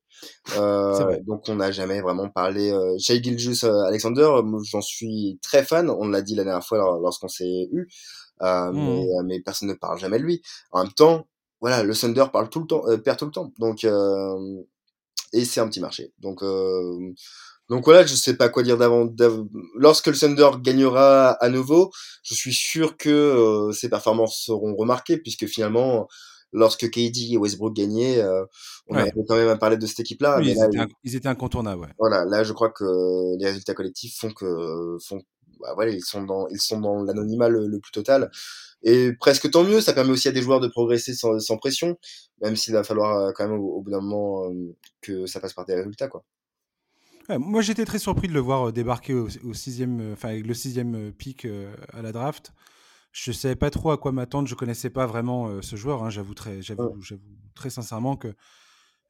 [0.56, 2.70] Euh, donc on n'a jamais vraiment parlé.
[2.70, 4.30] Euh, Shai Gilgeous Alexander,
[4.70, 5.90] j'en suis très fan.
[5.90, 7.88] On l'a dit la dernière fois lorsqu'on s'est eu,
[8.42, 10.42] euh, mais, mais, personne ne parle jamais de lui.
[10.70, 11.26] En même temps,
[11.60, 13.52] voilà, le Thunder parle tout le temps, perd tout le temps.
[13.58, 13.86] Donc
[15.32, 16.12] et c'est un petit marché.
[16.18, 17.12] Donc euh,
[17.68, 19.08] donc voilà, je sais pas quoi dire d'avant.
[19.76, 21.90] Lorsque le Thunder gagnera à nouveau,
[22.22, 26.06] je suis sûr que euh, ses performances seront remarquées puisque finalement
[26.52, 28.44] lorsque KD et Westbrook gagnaient, euh,
[28.88, 30.38] on avait quand même à parler de cette équipe-là.
[30.38, 31.80] mais ils, étaient ils, étaient incontournables.
[31.80, 31.88] Ouais.
[31.98, 32.84] Voilà, là je crois que
[33.38, 35.22] les résultats collectifs font que font
[35.62, 38.30] bah, voilà, ils sont dans ils sont dans l'anonymat le, le, plus total.
[38.82, 41.98] Et presque tant mieux, ça permet aussi à des joueurs de progresser sans, sans pression,
[42.40, 45.52] même s'il va falloir euh, quand même au, bout d'un moment euh, que ça passe
[45.52, 46.08] par des résultats.
[46.08, 46.24] Quoi.
[47.38, 51.12] moi, j'étais très surpris de le voir euh, débarquer au, sixième, enfin avec le sixième
[51.12, 51.46] pick
[51.92, 52.52] à la draft.
[53.12, 54.48] Je savais pas trop à quoi m'attendre.
[54.48, 56.02] Je connaissais pas vraiment ce joueur.
[56.02, 56.08] Hein.
[56.08, 56.98] J'avoue très, j'avoue,
[57.54, 58.34] très sincèrement que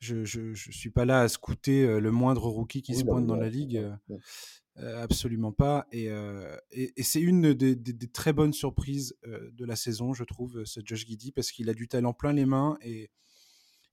[0.01, 3.37] je, je, je, suis pas là à scouter le moindre rookie qui se pointe dans
[3.37, 3.81] la ligue.
[4.77, 5.87] Absolument pas.
[5.93, 9.77] Et, euh, et, et c'est une des, des, des, très bonnes surprises euh, de la
[9.77, 12.77] saison, je trouve, ce Josh Giddy, parce qu'il a du talent plein les mains.
[12.83, 13.11] Et,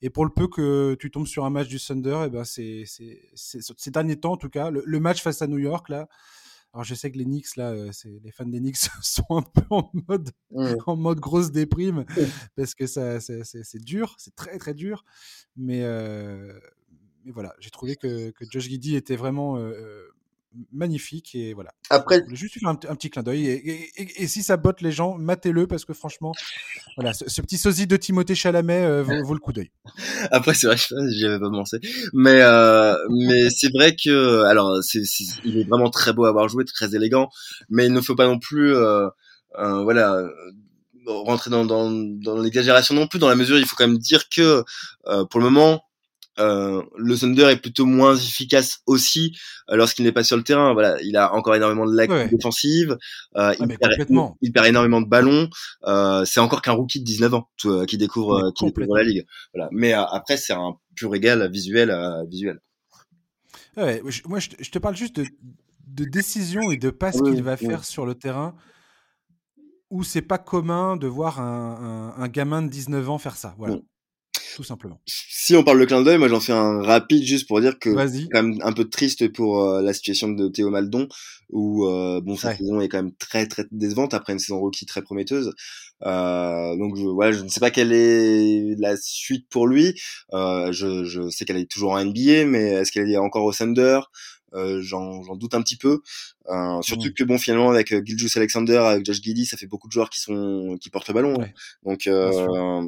[0.01, 2.43] et pour le peu que tu tombes sur un match du Thunder, et eh ben
[2.45, 6.07] c'est, ces derniers temps, en tout cas, le, match face à New York, là,
[6.73, 9.65] alors je sais que les Knicks, là, c'est, les fans des Knicks sont un peu
[9.71, 10.75] en mode, mmh.
[10.85, 12.21] en mode grosse déprime, mmh.
[12.55, 15.03] parce que ça, c'est, c'est dur, c'est très très dur.
[15.57, 15.81] Mais,
[17.25, 19.57] mais voilà, j'ai trouvé que, que Josh Giddy était vraiment
[20.71, 21.71] magnifique et voilà.
[21.89, 25.67] Après, je juste faire un, petit clin d'œil et, si ça botte les gens, matez-le
[25.67, 26.31] parce que franchement,
[26.95, 29.71] voilà, ce, petit sosie de Timothée Chalamet euh, vaut, le coup d'œil.
[30.31, 30.77] Après, c'est vrai
[31.11, 31.79] j'y avais pas pensé,
[32.13, 35.01] mais euh, mais c'est vrai que alors c'est,
[35.43, 37.29] il est vraiment très beau à avoir joué, très élégant,
[37.69, 39.07] mais il ne faut pas non plus euh,
[39.55, 40.23] voilà
[41.05, 44.29] rentrer dans, dans, dans l'exagération non plus dans la mesure il faut quand même dire
[44.29, 44.63] que
[45.31, 45.81] pour le moment
[46.39, 49.37] euh, le Thunder est plutôt moins efficace aussi
[49.69, 50.73] euh, lorsqu'il n'est pas sur le terrain.
[50.73, 52.97] Voilà, il a encore énormément de lacunes défensives.
[53.35, 53.93] Euh, il, perd,
[54.41, 55.49] il, perd, énormément de ballons.
[56.25, 57.49] C'est encore qu'un rookie de 19 ans
[57.87, 59.25] qui découvre, qui découvre la ligue.
[59.53, 59.69] Voilà.
[59.71, 61.95] Mais après, c'est un pur égal visuel.
[62.29, 62.59] visuel.
[63.77, 65.25] Ouais, moi, je, te parle juste de,
[65.87, 68.55] de décision et de pas ce qu'il va faire sur le terrain
[69.89, 73.55] où c'est pas commun de voir un, un, un, gamin de 19 ans faire ça.
[73.57, 73.77] Voilà.
[74.55, 74.99] Tout simplement.
[75.05, 77.89] Si on parle de clin d'œil, moi j'en fais un rapide juste pour dire que
[77.89, 78.23] Vas-y.
[78.23, 81.07] c'est quand même un peu triste pour euh, la situation de Théo Maldon,
[81.49, 82.57] où euh, bon sa Ouais.
[82.57, 85.53] saison est quand même très très décevante après une saison rookie très prometteuse.
[86.05, 89.93] Euh, donc je, voilà, je ne sais pas quelle est la suite pour lui.
[90.33, 93.51] Euh, je, je sais qu'elle est toujours en NBA, mais est-ce qu'elle est encore au
[93.53, 93.99] Thunder?
[94.55, 95.99] Euh, J'en doute un petit peu.
[96.49, 99.87] Euh, surtout que bon finalement avec euh, Gilgeous Alexander, avec Josh Giddy, ça fait beaucoup
[99.87, 101.33] de joueurs qui sont qui portent le ballon.
[101.35, 101.43] hein.
[101.43, 101.53] Ouais.
[101.85, 102.13] Donc sûr.
[102.13, 102.81] euh,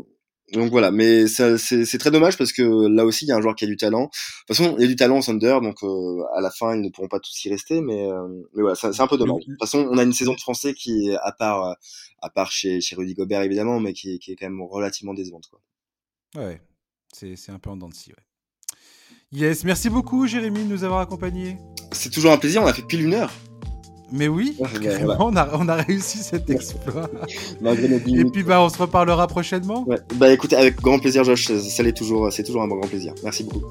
[0.52, 3.56] donc voilà, mais c'est très dommage parce que là aussi il y a un joueur
[3.56, 4.04] qui a du talent.
[4.04, 4.08] De
[4.47, 6.82] toute façon, il y a du talent au Thunder, donc euh, à la fin ils
[6.82, 9.45] ne pourront pas tous y rester, mais euh, mais voilà, c'est un peu dommage.
[9.45, 11.74] De toute façon, on a une saison de français qui est à part euh,
[12.22, 15.14] à part chez chez Rudy Gobert évidemment, mais qui est, qui est quand même relativement
[15.14, 15.62] décevante quoi.
[16.43, 16.62] Ouais,
[17.14, 18.24] c'est c'est un peu en dents de scie, ouais.
[19.34, 21.56] Yes, merci beaucoup Jérémy de nous avoir accompagnés.
[21.93, 23.32] C'est toujours un plaisir, on a fait pile une heure.
[24.12, 24.57] Mais oui,
[25.20, 27.09] on, a, on a réussi cet exploit.
[27.62, 29.86] Dix Et puis bah on se reparlera prochainement.
[29.88, 29.99] Ouais.
[30.16, 33.14] Bah écoutez, avec grand plaisir Josh, l'est toujours, c'est toujours un grand plaisir.
[33.24, 33.66] Merci beaucoup.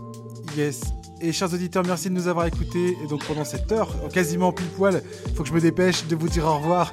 [0.57, 0.81] Yes.
[1.23, 2.97] Et chers auditeurs, merci de nous avoir écoutés.
[3.05, 6.17] Et donc pendant cette heure, quasiment pile poil, il faut que je me dépêche de
[6.17, 6.93] vous dire au revoir.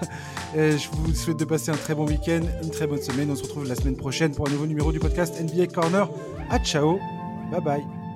[0.56, 3.32] Et je vous souhaite de passer un très bon week-end, une très bonne semaine.
[3.32, 6.10] On se retrouve la semaine prochaine pour un nouveau numéro du podcast NBA Corner.
[6.50, 7.00] À ciao,
[7.52, 8.07] bye bye.